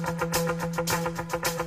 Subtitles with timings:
[0.00, 1.65] なるほど。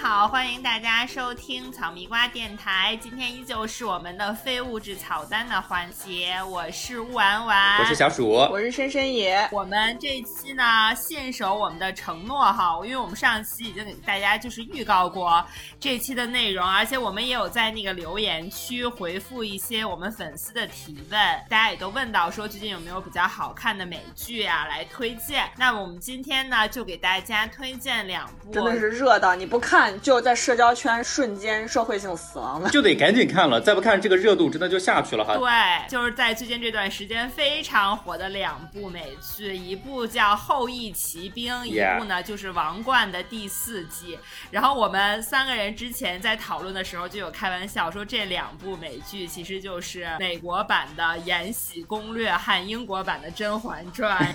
[0.00, 2.96] 好，欢迎大家收听草蜜瓜电台。
[3.02, 9.48] 今天依旧是我们的非物质草单的环节，我是乌丸丸，我是小鼠，我是深深野。
[9.50, 15.44] 我们这一期呢，信守我们的承诺哈，因为我们上期已经给大家就是预告过
[15.80, 25.50] 这期的内容，而且我们也有在那个留言区回复一些我们粉丝的提问，大家也都问到说最近有没有比较好看的美剧啊来推荐。
[25.56, 29.58] 那么我们今天呢，就给大家推荐两部，真的是热到你不。
[29.58, 35.36] 不看就在社交圈瞬间社会性死亡了，就得赶紧看了，再不看这个热度真的就下去了哈。
[35.36, 44.18] 对，就是在最近这段时间非常火的两部美剧，一部叫《后羿骑兵》，一部呢就是《王冠》的第四季。
[44.50, 54.34] 然后我们三个人之前在讨论的时候就有开玩笑说，这两部美剧其实就是美国版的《延禧攻略》和英国版的《甄嬛传》，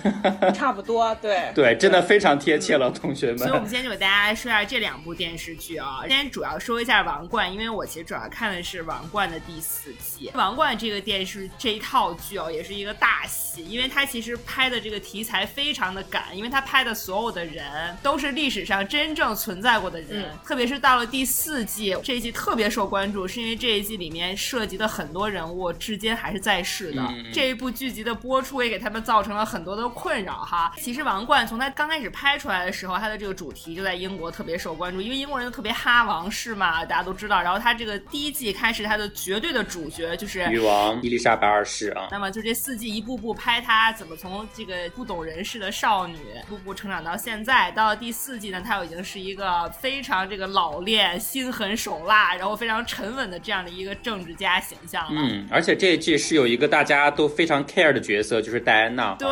[0.52, 1.14] 差不多。
[1.16, 3.38] 对对，真的非常贴切了，同学们。
[3.38, 5.14] 所以我们今天就给大家说一下这两部。
[5.14, 10.30] 电视剧啊，今天主要说一下《王冠》，因为我其实主要看的是《王冠》的第四季。
[10.38, 27.02] 《王冠》这个电视这一套剧哦，也是一个大戏，因为它其实拍的这个题材非常的赶，因为它拍的所有的人都是历史上真正存在过的人，特别是到了第四季，这一季特别受关注，是因为这一季里面涉及的很多人物至今还是在世的。
[27.32, 30.72] 这一部剧集的播出也给他们造成了很多的困扰哈。
[30.76, 35.00] 其实《王冠》从它刚开始拍出来的时候，它的这个主题就在英国特别受关注。
[35.00, 37.40] 因为英国人都特别哈王室嘛，大家都知道。
[37.40, 42.08] 然后他这个第一季开始，他的绝对的主角就是女王伊丽莎白二世啊。
[42.10, 47.70] 那么就这四季一步步拍他怎么从这个不懂人事的少女，步步成长到现在。
[47.70, 55.22] 到了第四季呢，他又已经是一个非常这个老练、心狠手辣，然后非常沉稳的这样的一个政治家形象了。
[55.22, 59.14] 嗯，而且这一季是有一个大家都非常 care 的角色，就是戴安娜。
[59.14, 59.28] 对，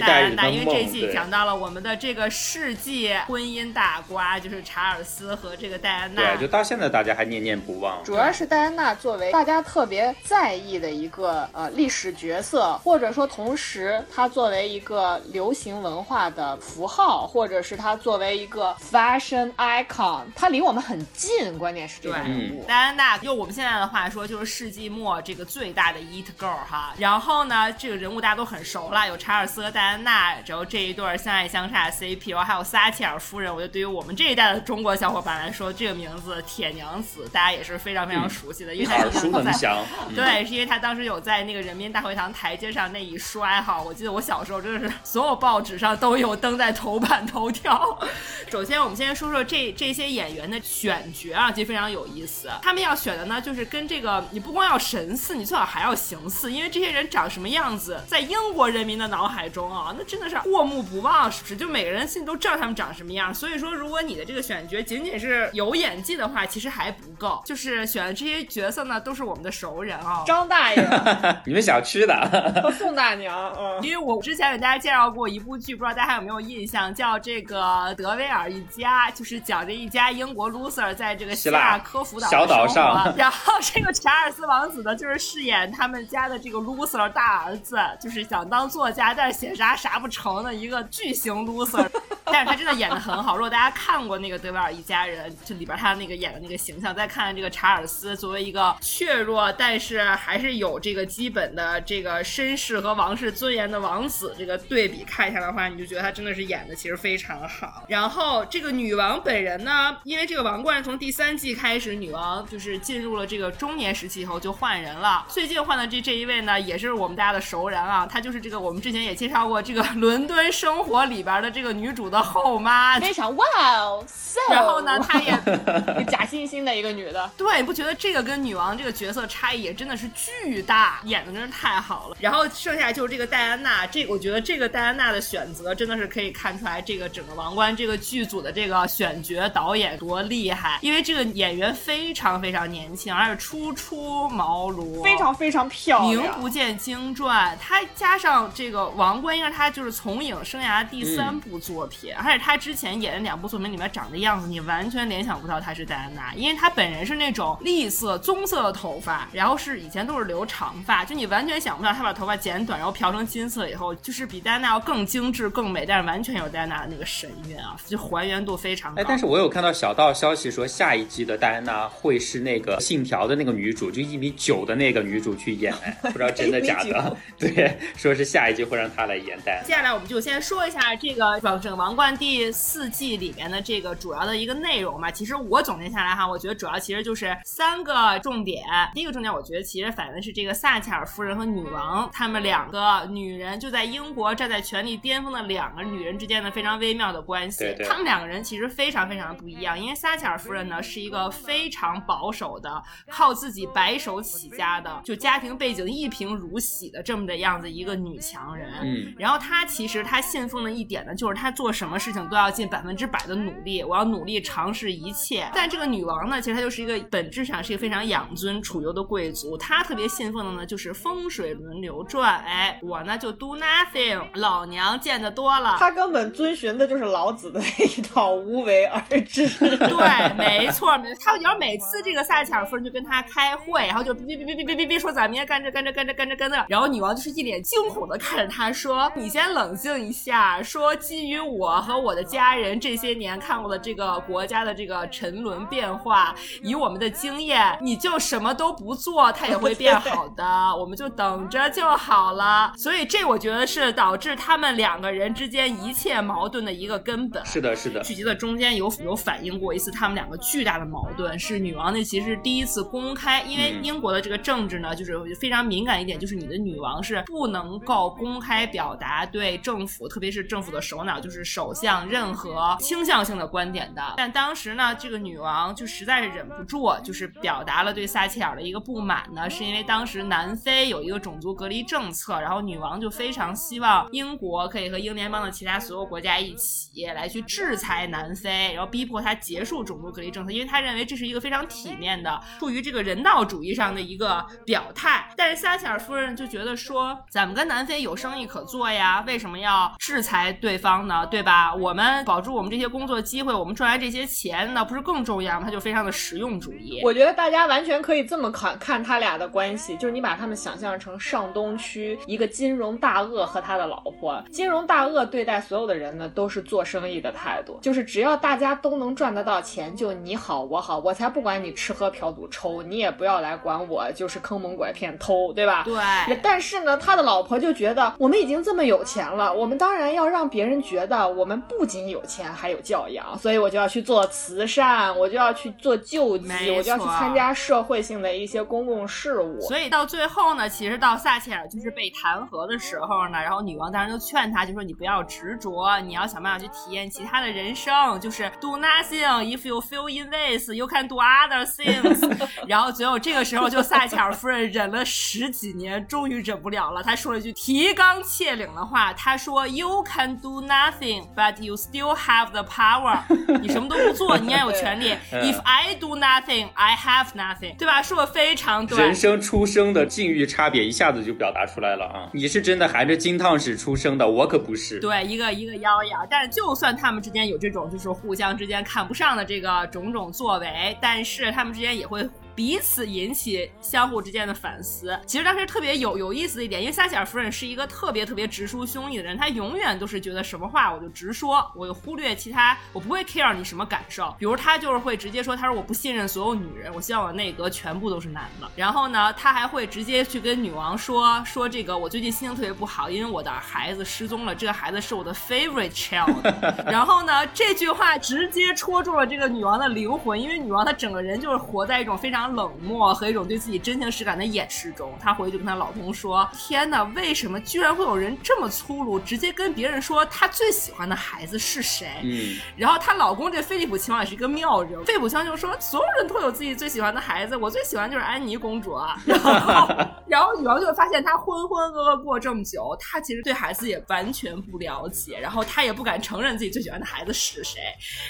[0.00, 4.58] 戴安娜，因为这一季讲到了我们的这个世纪婚姻大瓜，就是。
[4.70, 8.02] 查尔斯和这个戴安娜，对，就到现在大家还念念不忘。
[8.04, 21.30] 主要是戴安娜作为大家特别在意的一个呃历史角色，或者说同时她作为一个流行文化的符号，或者是她作为一个 fashion icon，她离我们很近。
[21.58, 26.94] 关键是这个人物，戴安娜用我们现在的话说就是世纪末这个最大的 it girl 哈。
[26.98, 33.54] 然后呢，这个人物大家都很熟了，有查尔斯和戴安娜，然后这一对相爱相杀的 CP，然后还有撒切尔夫人。
[33.54, 39.82] 我觉得对于我们这一代的中中国小伙伴来说，这个名字铁娘子大家也是非常非常熟悉的，因为耳熟能详。
[40.14, 47.98] 对，是因为他当时有在那个人民大会堂台阶上那一摔哈，我记得我小时候真的是所有报纸上都有登在头版头条。
[48.52, 52.50] 首先，我们先说说这这些演员的选角啊，其实非常有意思。
[52.60, 61.56] 他们要选的呢，就是跟这个你不光要神似，你最好还要形似，因为这些人长什么样子，在英国人民的脑海中啊，那真的是过目不忘，是不是？
[61.56, 63.34] 就每个人心里都知道他们长什么样。
[63.34, 64.60] 所以说，如果你的这个选。
[64.70, 67.40] 觉仅仅是有演技的话，其实还不够。
[67.44, 70.84] 就是选的这些角色呢，都是我们的熟人啊，张大爷，
[71.46, 73.54] 你们小区的和 宋大娘。
[73.56, 77.62] 嗯，因为我之前给大家介绍过一部剧，不知道大家还有没有印象，叫这个
[77.94, 91.88] 《德威尔一家》，就是讲这一家英国 loser 在这个希腊科孚岛小岛上，然后这个查尔斯王子呢，就是饰演他们家的这个 loser 大儿子，就是想当作家，但是写啥啥不成的一个巨型 loser，
[92.26, 93.36] 但是他真的演的很好。
[93.36, 107.84] 如果大家看过那个德威尔一家人，这里边他那个演的那个形象，再看看这个查尔斯作为一个怯弱，但是还是有这个基本的这个绅士和王室尊严的王子，这个对比看一下的话，你就觉得他真的是演的其实非常好。
[107.88, 115.24] 然后这个女王本人呢，因为这个王冠从第三季开始，女王就是进入了这个中年时期以后就换人了。
[115.28, 123.46] 最近换的这这一位呢，也是我们大家的熟人啊，她就是这个我们之前也介绍过这个《伦敦生活》里边的这个女主的后妈，非常哇
[123.78, 124.04] 哦。
[124.06, 125.30] ，so 后呢，她也
[126.06, 132.16] 假惺惺的一个女的，对，你不觉得这个跟女王这个角色差异也真的是巨大，演的真是太好了。
[132.20, 147.56] 然后剩下就是这个戴安娜，这我觉得这个戴安娜的选择真的是可以看出来，这个整个王冠这个剧组的这个选角导演多厉害，因为这个演员非常非常年轻，而且初出茅庐，非常非常漂亮，名不见经传。
[147.60, 169.00] 她加上这个王冠，应该她就是从影生涯第三部作品，而且她之前演的两部作品里面长的样子，你你完全联想不到她是戴安娜，因为她本人是那种栗色棕色的头发，然后是以前都是留长发，就你完全想不到她把头发剪短，然后漂成金色以后，就是比戴安娜要更精致、更美，但是完全有戴安娜的那个神韵啊，就还原度非常高。
[169.00, 175.72] 哎，但是我有看到小道消息说，下一季的戴安娜会是那个《信条》的那个女主，就一米九的那个女主去演，
[176.02, 177.16] 不知道真的假的。
[177.38, 179.66] 对，说是下一季会让她来演戴安娜。
[179.66, 181.24] 接下来我们就先说一下这个
[181.60, 185.10] 《整个王冠》第四季里面的这个主要的一个内容嘛。
[185.10, 188.64] 其实我总结下来哈，我觉得主要其实就是三个重点。
[188.94, 197.74] 第一个重点，我觉得其实反映的是这个撒切尔夫人和女王她们两个女人就在英国站在权力巅峰的两个女人之间的非常微妙的关系。
[197.86, 208.70] 她们两个人其实非常非常的不一样，因为撒切尔夫人呢是一个非常保守的，靠自己白手起家的，就家庭背景一贫如洗的这么的样子一个女强人。
[208.82, 215.50] 嗯，然后她其实她信奉的一点呢，就是她做什么事情都要尽百分之百的努力，我要努力尝试一切。
[215.54, 222.38] 但这个女王呢，其实她就是一个本质上是一个非常养尊处优的贵族，她特别信奉的呢就是风水轮流转。
[222.44, 225.76] 哎，我呢就 do nothing，老娘见得多了。
[225.78, 229.48] 她根本遵循的就是老子的那一套无为而治。
[229.58, 231.22] 对，没错，没错。
[231.24, 250.44] 她要每次这个撒切尔夫人就跟她开会，然后就哔哔哔哔哔哔哔说咱明天干这干这干这干这干这，然后女王就是一脸惊恐的看着她说：“你先冷静一下。”说基于我和我的家人这些年看过的这个国家的这个沉沦变化，以我们的经验，你就什么都不做，它也会变 好的。
[250.76, 252.72] 我们就等着就好了。
[252.76, 257.44] 所以这我觉得是导致他们两个人之间一切矛盾的一个根本。
[257.44, 258.00] 是的，是的。
[258.02, 274.02] 剧集的中间有有反映过一次他们两个巨大的矛盾，是女王那其实第一次公开，因为英国的这个政治呢，就是非常敏感一点，就是你的女王是不能够公开表达对政府，特别是政府的首脑，就是首相任何倾向性的观点的。
[274.16, 295.28] 但当时呢，这个女王就实在是忍不住，就是表达了对撒切尔的一个不满呢，是因为当时南非有一个种族隔离政策，然后女王就非常希望英国可以和英联邦的其他所有国家一起来去制裁南非，然后逼迫他结束种族隔离政策，因为他认为这是一个非常体面的出于这个人道主义上的一个表态。
[295.36, 301.26] 但是撒切尔夫人就觉得说，咱们跟南非有生意可做呀，为什么要制裁对方呢？
[301.26, 301.74] 对吧？
[301.74, 305.66] 我们保住我们这些工作机会，我们赚来这些钱，那不是更重要吗？
[305.66, 307.00] 他就非常的实用主义。
[307.04, 314.42] 我觉得大家完全可以这么看看他俩的关系，就是你把他们想象成上东区一个金融大鳄和他的老婆。
[314.50, 325.84] 金融大鳄对待所有的人呢，都是做生意的态度，就是只要大家都能赚得到钱，就你好我好，我才不管你吃喝嫖赌抽，你也不要来管我，就是坑蒙拐骗偷，对吧？
[325.84, 326.40] 对。
[326.42, 339.60] 但是呢，他的老婆就觉得我们已经这么有钱了，我们当然要让别人觉得我们不仅有钱，还有教养，所以我就要去做慈善，我就要去做救济，我就要去参加社会性的一些公共事务。
[339.62, 352.20] 所以到最后呢，其实到撒切尔就是被弹劾的时候呢，然后女王当时就劝他，就说你不要执着，你要想办法去体验其他的人生，就是 do nothing if you feel in this, you can do other things。
[352.68, 363.20] 然后最后这个时候，就撒切尔夫人忍了十几年，终于忍不了了，她说了一句提纲挈领的话，她说 You can do nothing, but you still have the power。
[363.60, 365.14] 你什么都不做，你也有权利。
[365.32, 368.02] If I do nothing, I have nothing，对吧？
[368.02, 368.98] 说的非常对。
[368.98, 372.28] 人生出生的境遇差别一下子就表达出来了啊！
[372.32, 375.00] 你是真的含着金汤匙出生的，我可不是。
[375.00, 376.26] 对，一个一个妖妖。
[376.28, 382.28] 但是就算他们之间有这种就是互相之间看不上的这个种种作为，但是他们之间也会。
[382.60, 385.18] 彼此引起相互之间的反思。
[385.26, 394.34] 其实当时特别有有意思的一点，因为撒切尔夫人是一个特别特别直抒胸臆的人，她永远都是觉得什么话我就直说，我就忽略其他，我不会 care 你什么感受。
[394.38, 398.70] 比如她就是会直接说，她说我不信任所有女人，我希望我内阁全部都是男的。
[398.76, 406.36] 然后呢，她还会直接去跟女王说说这个，我最近心情特别不好，因为我的孩子失踪了，这个孩子是我的 favorite child。
[406.84, 412.49] 然后呢，这句话直接戳中了这个女王的灵魂，因为女王她整个人就是活在一种非常。
[412.54, 428.92] 冷漠和一种对自己真情实感的掩饰中，她回去就跟她老公说：“天哪，为什么居然会有人这么粗鲁，直接跟别人说她最喜欢的孩子是谁？”嗯，然后她老公这菲利普亲王也是一个妙人，菲利普亲王就说：“所有人都有自己最喜欢的孩子，我最喜欢就是安妮公主。
[428.94, 429.88] ”啊然后，
[430.26, 437.80] 然后女王就会发现，她浑浑噩噩过这么久，她其实对孩子也完全不了解，然后她也不敢承认自己最喜欢的孩子是谁。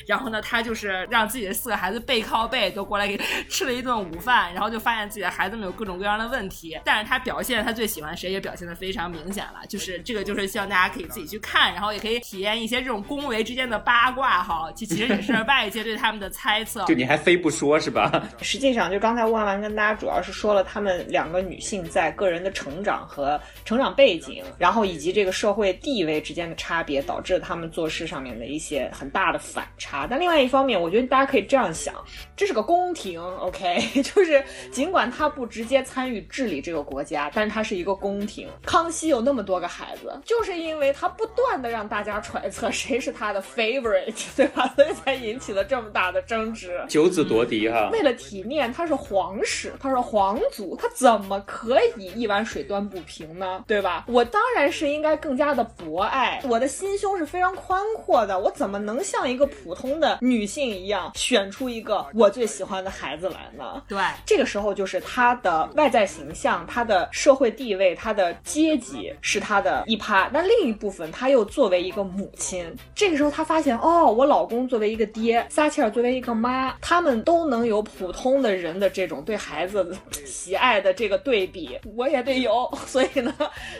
[0.06, 6.78] 然后呢，她就是让自己的四个孩子背靠背都过来给吃了一顿午饭，然后就发现自己的孩子们有各种各样的问题。
[6.84, 16.84] 但是他表现他最喜欢谁也表现的非常明显了，就是这个就是希望大家可以自己去看，然后也可以体验一些这种宫维之间的八卦哈，其其实也是 外界对他们的猜测。
[16.84, 18.10] 就你还非不说是吧？
[18.40, 30.06] 实际上，就刚才万万跟大家主要是说了他们两个女性在个人的成长和成长背景，然后以及这个社会地位之间的差别，导致他们做事上面的一些很大的反差。
[30.08, 31.94] 但另外一方面，我觉得大家可以这样想，
[32.36, 38.48] 这是个宫廷，OK， 就是尽管他不直接参与治理这个国家，但是他是一个宫廷。
[38.64, 44.72] 康熙有那么多个孩子，就是因为他不断的让大家揣测谁是他的 favorite，对吧？
[44.76, 46.80] 所以才引起了这么大的争执。
[46.88, 53.64] 九子夺嫡哈，为了体面，他是皇室，他是皇族，他怎么可以一碗水端不平呢？
[53.66, 54.04] 对吧？
[54.08, 63.79] 我当然是应该更加的博爱，我的心胸是非常宽阔的，我怎么能像一个普通的女性一样选出一个我最喜欢的孩子来呢？
[63.88, 82.70] 对，这个时候就是他的外在形象、他的社会地位、他的阶级是他的一趴，那另一部分他又作为一个母亲，这个时候他发现哦，我老公作为一个爹，撒切尔作为一个妈，他们都能有普通的人的这种对孩子喜爱的这个对比，我也得有。
[82.86, 83.32] 所以呢，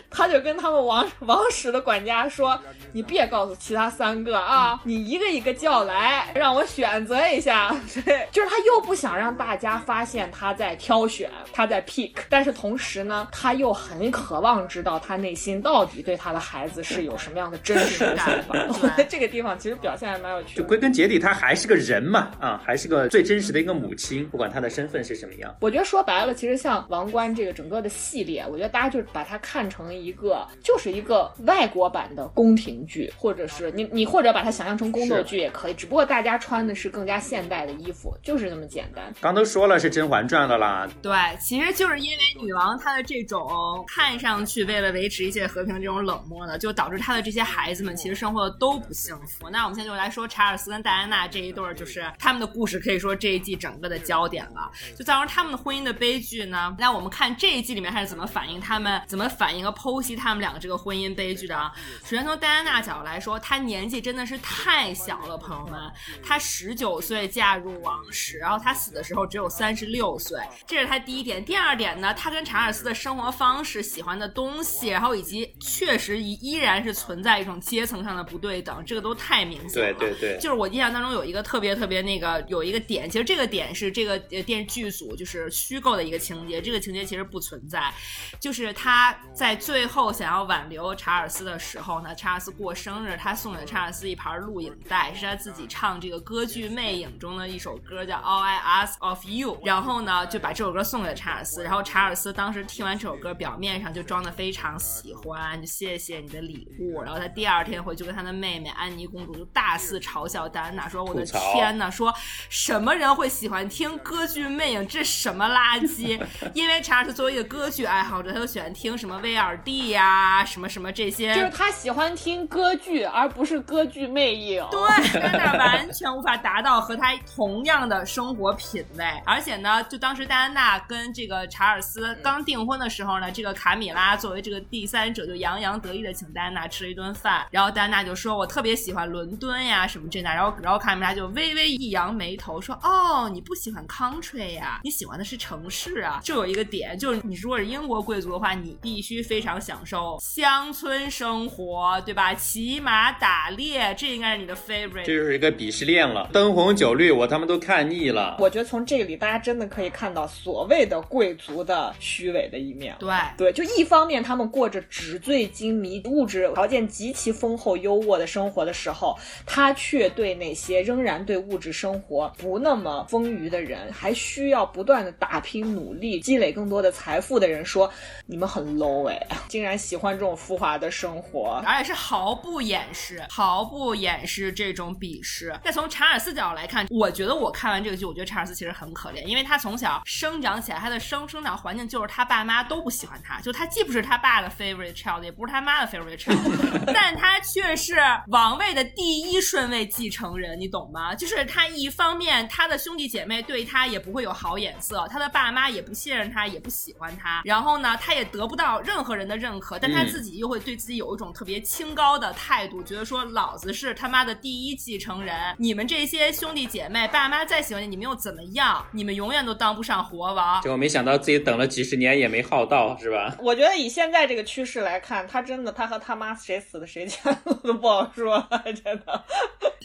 [0.09, 2.57] 他就跟他们王王室的管家说
[2.93, 7.75] ：“你别告诉其他三个啊，你一个一个叫来，让我选择一下。
[8.05, 18.55] ”对，就是他又不想让大家发现他在挑选，他在 pick，但是同时呢，他又很渴望知道他内心到底对他的孩子是有什么样的真实的想法。
[18.69, 20.61] 我觉得这个地方其实表现还蛮有趣的。
[20.61, 25.53] 就归根结底，他还是个人嘛，啊，还是个最真实的一个母亲，不管他的身份是什么样。
[25.59, 39.03] 我觉得说白了，其实像《王冠》这个整个的系列，我觉得大家就把它看成一个，就是一个外国版的宫廷剧，或者是你你或者把它想象成宫斗剧也可以，只不过大家穿的是更加现代的衣服，就是那么简单。
[39.19, 49.49] 刚都说了是《甄嬛传》的啦，对，其实就是因为女王她的这种看上去为了维持一切和平这种冷漠呢，就导致她的这些孩子们其实生活的都不幸福。
[49.49, 54.71] 那我们现在就来说查尔斯跟戴安娜这一对儿，就是他们的故事，可以说这一季整个的焦点了。
[54.95, 56.75] 就造成他们的婚姻的悲剧呢？
[56.77, 61.71] 那我们看这一季里面他是怎么反映他们，怎么反映和剖析他们两个这个婚姻悲剧的啊？
[62.03, 65.91] 首先从戴安娜角度来说，她年纪真的是太小了，朋友们，
[66.23, 71.43] 她十九岁嫁入王室，然后她死的时候只有三十六岁，这是他第一点。
[71.43, 79.93] 第二点呢，他跟查尔斯的生活方式、喜欢的东西，然后以及确实依依然是存在一种阶层上的不对等，这个都太明显了。
[79.93, 87.93] 对对对，就是我印象当中有一个特别特别那个有一个点，其实这个点是这个呃电视剧组就是虚构的一个情节，这个情节其实不存在，
[88.39, 112.13] 就是他在最后想要挽留查尔斯的时候呢，查尔斯过生日，他送给查尔斯一盘录影带，是他自己唱这个歌剧《魅影》中的一首歌，叫 All I Ask of You，然后呢就把这首歌送给查尔斯，然后查尔斯当时听完这首歌，表面上就装的非常喜欢，就谢谢你的礼物，然后他第二天回去跟他的妹妹安妮公主就大肆嘲笑戴安娜，说我的天呐，说
[112.49, 114.81] 什么人会喜欢听歌剧《魅影》？
[114.87, 116.21] 这什么垃圾？
[116.53, 124.65] 因为查尔斯作为一个歌剧爱好者，他就喜欢听什么威尔第呀、什么什么这些，就是他喜欢听歌剧，而不是歌剧魅影。
[124.71, 129.05] 对，戴安娜完全无法达到和他同样的生活品味。
[129.25, 137.45] 而且呢，就当时戴安娜跟这个查尔斯刚订婚的时候呢，这个卡米拉作为这个第三者，就洋洋得意的请戴安娜吃了一顿饭。
[137.51, 144.79] 然后戴安娜就说：“我特别喜欢伦敦呀，什么这那。”然后，然后卡米拉就微微一扬眉头说：“哦，你不喜欢 country 呀？
[144.83, 152.33] 你喜欢的是城市啊。”就有一个点，就是你如果是英国贵族的话，你必须非常享受乡村生活，对吧？
[152.33, 155.05] 骑马打猎，这应该是你的 favorite。
[155.05, 156.29] 这就是一个鄙视链了。
[156.33, 158.35] 灯红酒绿，我他妈都看腻了。
[158.39, 162.95] 我觉得从这里大家真的可以看到所谓的贵族的虚伪的一面。
[162.99, 177.91] 对对，就一方面他们过着纸醉金迷、物质条件极其丰厚、优渥的生活的时候，他却对那些仍然对物质生活不那么丰腴的人，还需要不断的打拼努力、积累更多的财富的人说
[178.25, 185.53] ：“你们很 low 哎， 竟然喜欢这种浮华的生活。”而且是毫不掩饰、毫不掩饰这种鄙视。
[185.63, 196.37] 再从查尔斯角度来看，我觉得我看完这个剧，我觉得查尔斯其实很可怜，因为他从小生长起来，他的生生长环境就是他爸妈都不喜欢他，就他既不是他爸的 favorite child，也不是他妈的 favorite child，
[196.93, 197.97] 但他却是
[198.27, 201.13] 王位的第一顺位继承人，你懂吗？
[201.13, 218.85] 就是他一方面他的兄弟姐妹对他也不会有好眼色，他的爸妈也不信任他，也不喜欢欢他，然后呢，他也得不到任何人的认可，但他自己又会对自己有一种特别清高的态度，觉得说老子是他妈的第一继承人，你们这些兄弟姐妹爸妈再喜欢你，你们又怎么样？
[218.91, 220.61] 你们永远都当不上活王。
[220.61, 223.35] 结果没想到自己等了几十年也没耗到，是吧？
[223.41, 228.47] 我觉得以现在这个趋势来看，他真的他和他妈谁死的谁前都不好说，
[228.83, 229.23] 真的。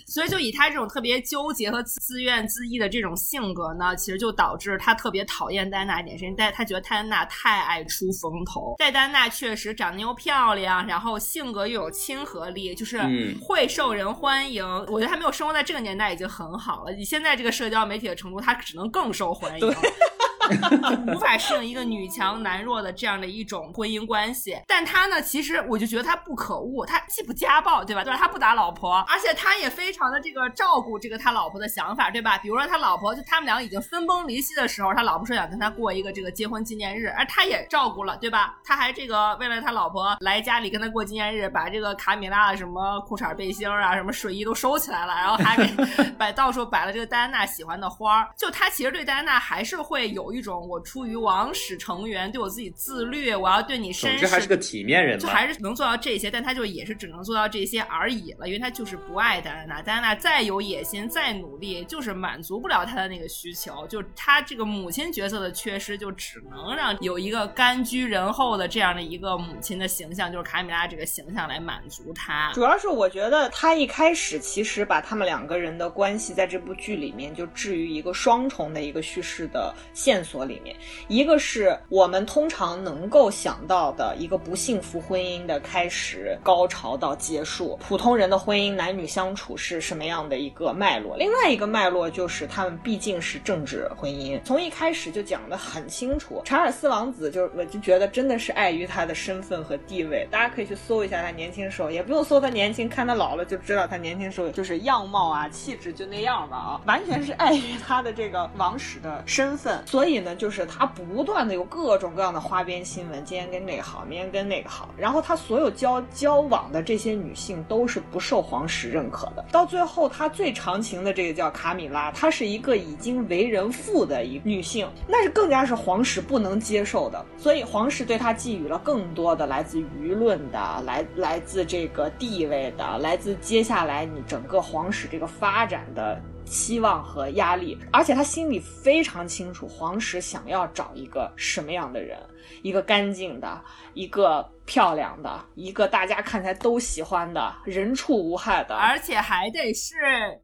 [0.06, 8.76] 所以就以他这种特别纠结和自怨自艾的这种性格呢，其实就导致他特别讨厌戴安娜一点，是因为他觉得戴安娜太爱出风头。
[8.78, 13.00] 戴安娜确实长得又漂亮，然后性格又有亲和力，就是
[13.42, 14.64] 会受人欢迎。
[14.86, 16.92] 我觉得他没有生活在这个年代已经很好了。
[16.92, 19.66] 以现在这个社交媒体的程度，他只能更受欢迎。
[21.14, 28.02] 无法适应一个女强男弱的这样的一种婚姻关系，但他呢，其实我就觉得他不可恶，他既不家暴，对吧？
[28.04, 28.18] 对吧？
[28.18, 32.38] 他不打老婆，而且他也非常的这个照顾这个他老婆的想法，对吧？
[32.38, 38.56] 比如说他老婆就他们俩已经分崩离析的时候，他老婆说想跟他过一个这个结婚纪念日，而他也照顾了，对吧？
[38.64, 45.66] 他还这个为了他老婆来家里跟他过纪念日，把这个卡米拉的什么裤衩背心啊、什么睡衣都收起来了，然后还给
[46.18, 72.52] 摆到处摆了这个戴安娜喜欢的花儿，就他其实对戴安娜还是会有一种我出于王室成员对我自己自律，我要对你绅士，还是个体面人，就还是能做到这些，但他就也是只能做到这些而已了，因为他就是不爱戴安娜，戴安娜再有野心再努力，就是满足不了他的那个需求，就他这个母亲角色的缺失，就只能让有一个甘居人后的这样的一个母亲的形象，就是卡米拉这个形象来满足他。
[72.52, 80.74] 主要是我觉得他一开始其实把他们两个人的关系在这部剧里面就置于一个双重的一个叙事的线索里面。
[81.06, 91.16] 一个是我们通常能够想到的一个不幸福婚姻的开始、高潮到结束，普通人的婚姻男女相处是什么样的一个脉络。
[91.16, 96.42] 另外一个脉络就是他们毕竟是政治婚姻，从一开始就讲得很清楚。
[96.44, 110.84] 查尔斯王子就我就觉得真的是碍于他的身份和地位，大家可以去搜一下他年轻时候，也不用搜他年轻，看他老了就知道他年轻时候就是样貌啊、气质就那样吧啊，完全是碍于他的这个王室的身份，所以呢，就是他。
[110.96, 119.44] 不断的有各种各样的花边新闻，今天跟这个好，明天跟那个好，然后他所有交交往的这些女性都是不受皇室认可的。
[119.52, 127.22] 到最后，他最长情的这个叫卡米拉，她是一个已经为人父的一女性，那是更加是皇室不能接受的。
[127.36, 136.18] 所以皇室对她寄予了更多的来自舆论的、来来自这个地位的、来自接下来你整个皇室这个发展的。
[136.46, 142.18] 期望和压力，而且他心里非常清楚，黄石想要找一个什么样的人，
[142.62, 143.60] 一个干净的，
[143.94, 144.50] 一个。
[144.66, 149.94] 漂亮的一个，大家看起来都喜欢的，人畜无害的，而且还得是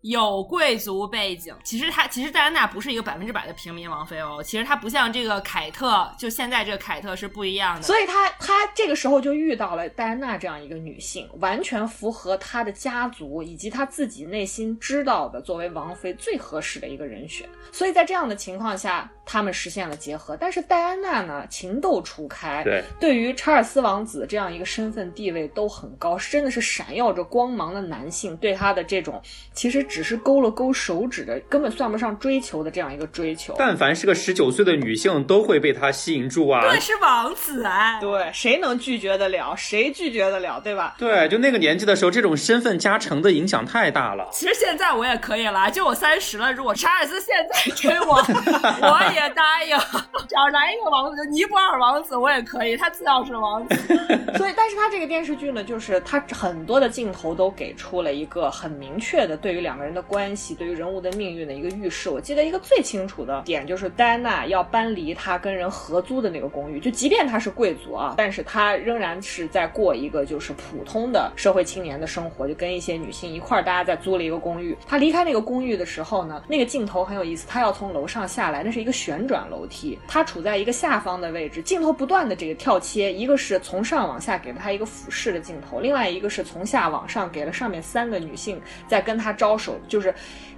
[0.02, 1.52] 有贵族背景。
[1.64, 4.40] 其实她，其实戴安娜不是一个百分之百的平民王妃哦。
[4.40, 7.82] 其实她不像这个凯特，就现在这个凯特是不一样的。
[7.82, 17.48] 所以她，她这个时候就遇到了戴安娜这样一个女性，完全符合她的家族以及她自己内心知道的作为王妃最合适的一个人选。
[17.72, 20.36] 所以在这样的情况下，他们实现了结合。
[20.36, 24.12] 但是戴安娜呢，情窦初开，对，对于查尔斯王子。
[24.12, 29.18] 子这样一个身份地位都很高，真的是闪耀着光芒的男性，对他的这种
[29.54, 33.54] 其实只是勾了勾手指的，根本算不上追求的这样一个追求。
[33.56, 36.60] 但凡是个十九岁的女性，都会被他吸引住啊！
[36.60, 39.56] 对，是王子哎，对，谁能拒绝得了？
[39.56, 40.60] 谁拒绝得了？
[40.60, 40.94] 对吧？
[40.98, 44.28] 对，就那个年纪的时候，这种身份加成的影响太大了。
[44.30, 49.74] 其实现在我也可以了，就我三十了，如果查尔斯现在 追我，我也答应。
[50.28, 52.76] 只要来一个王子，就尼泊尔王子，我也可以。
[52.76, 53.74] 他自要是王子。
[54.38, 62.08] 所以，但是他这个电视剧呢，就是他很多的镜头都给出了一个很明确的对于两个人的关系、对于人物的命运的一个预示。
[62.08, 74.76] 我记得一个最清楚的点就是戴安娜要搬离她跟人合租的那个公寓，就即便她是贵族啊，但是她仍然是在过一个就是普通的社会青年的生活，就跟一些女性一块儿，大家在租了一个公寓。
[74.86, 84.36] 她离开那个公寓的时候呢，那个镜头很有意思，她要从楼上下来，那是一个旋转楼梯，她处在一个下方的位置，镜头不断的这个跳切，一个是从上往下。
[84.36, 90.14] 给了他一个俯视的镜头，另外一个是从下往上给了上面三个女性在跟他招手，就是。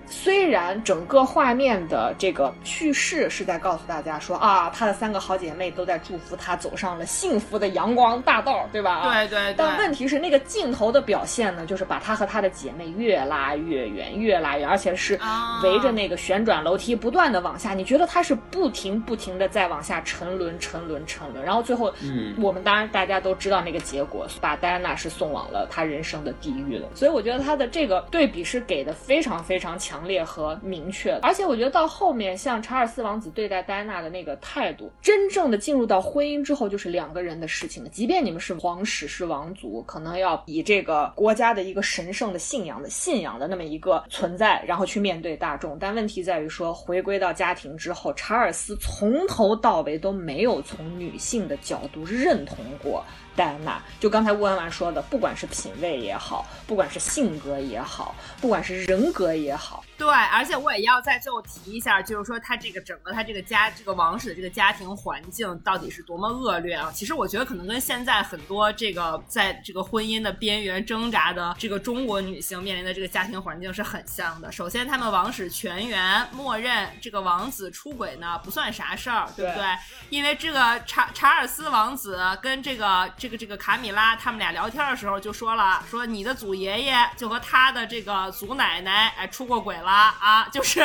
[0.06, 9.02] 虽然整个画面的这个叙事是在告诉大家说啊，她的三个好姐妹都在祝福她走上了幸福的阳光大道，对吧？
[9.28, 9.54] 对对。
[9.56, 15.18] 但问题是，那个镜头的表现呢，就是把她和她的姐妹越拉越远，越拉远，而且是
[15.62, 17.72] 围着那个旋转楼梯不断的往下。
[17.72, 26.88] 你觉得她是不停不停的在往下沉沦、沉沦、沉沦，然后最后，嗯，我们当然大家都知道那个结果，把戴安娜是送往了她人生的地狱了。
[26.94, 29.94] 所以我觉得她的这个对比是给的非常非常强。
[30.04, 31.18] 强烈和明确。
[31.22, 37.88] 而且我觉得到后面，像查尔斯王子对待戴安娜的那个态度，真正的进入到婚姻之后，就是两个人的事情了。
[37.88, 45.78] 即便你们是皇室是王族，可能要以这个国家的一个神圣的信仰的信仰的那么一个存在，然后去面对大众。
[45.80, 53.02] 但问题在于说，回归到家庭之后，查尔斯从头到尾都没有从女性的角度认同过。
[53.36, 59.84] 戴安娜，就刚才乌安婉说的，不管是品味也好，不管是性格也好，不管是人格也好。
[59.96, 66.90] 对，而且我也要在最后提一下，就是说他这个整个他这个家这个王室的这个家庭环境到底是多么恶劣啊！
[66.92, 74.50] 其实我觉得可能跟现在很多这个在这个婚姻的边缘挣扎的这个中国女性面临的这个家庭环境是很像的。
[74.50, 79.64] 首先，他们王室全员默认这个王子出轨呢不算啥事儿，对不对？
[80.10, 89.83] 因为这个查查尔斯王子跟这个这个这个卡米拉他们俩聊天的时候就说了，说你的祖爷爷就和他的这个祖奶奶哎出过轨。
[89.84, 90.80] 了啊，就是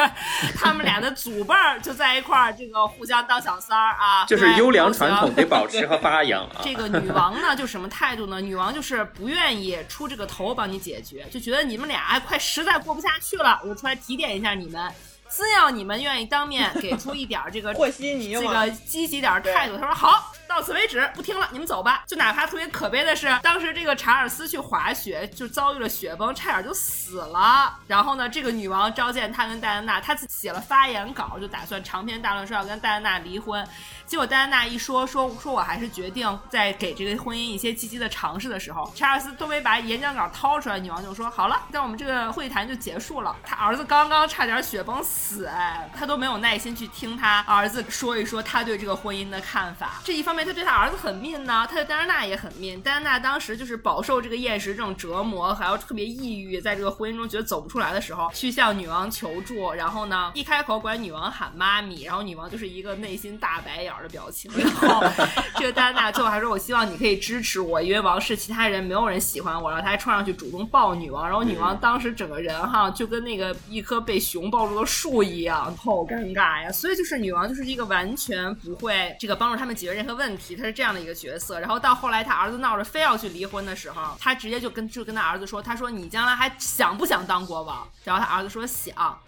[0.56, 6.48] 他们俩的祖辈儿就在一块儿，这个互相当小三儿啊， 就是优良传统得保持和发扬。
[6.62, 8.40] 这个女王呢，就什么态度呢？
[8.40, 14.92] 女王就是不愿意出这个头帮你解决，就觉得你们俩哎，快实在过不下去了，我就出来提点一下你们。
[15.32, 20.34] 只要你们愿意当面给出一点这个和稀泥，这个积极点态度，他说好。
[20.50, 22.04] 到此为止，不听了，你们走吧。
[22.08, 27.78] 就哪怕特别可悲的是，当时这个查尔斯去滑雪，就遭遇了雪崩，差点就死了。
[27.86, 33.64] 然后呢，这个女王召见他跟戴安娜，他写了发言稿，就打算长篇大论说要跟戴安娜离婚。
[34.08, 43.36] 结果戴安娜一说说说我还是决定在给这个婚姻一些积极的尝试的时候，查尔斯都没把演讲稿掏出来，女王就说好了，那我们这个会谈就结束了。
[43.46, 50.02] 他儿子刚刚差点雪崩死，哎，他都没有耐心去听他儿子说一说他对这个婚姻的看法。
[50.04, 50.39] 这一方面。
[50.44, 52.80] 他对他儿子很命呢，他对戴安娜也很命。
[52.82, 59.72] 戴安娜当时就是饱受这个厌食症折磨，还要特别抑郁，在这个婚姻中觉得走不出来的时候，去向女王求助。
[59.74, 64.52] 然后呢，一开口管女王喊妈咪，然后女王就是一个内心大白眼的表情。
[64.58, 65.04] 然后
[65.58, 76.72] 这个戴安娜最后还说：“我希望你可以支持我，因为王室其他人没有人喜欢我。”然后他还冲上去主动抱女王，然后女王当时整个人哈就跟那个一棵被熊抱住的树一样，好尴尬呀。
[76.72, 80.29] 所以就是女王就是一个完全不会这个帮助他们解决任何问。
[80.30, 87.90] 问题，他是这样的一个角色，然后到后来他儿子闹着非要去离婚的时候，他直接就跟就跟他儿子说，他说你将来还想不想当国王？
[88.04, 89.20] 然后他儿子说想。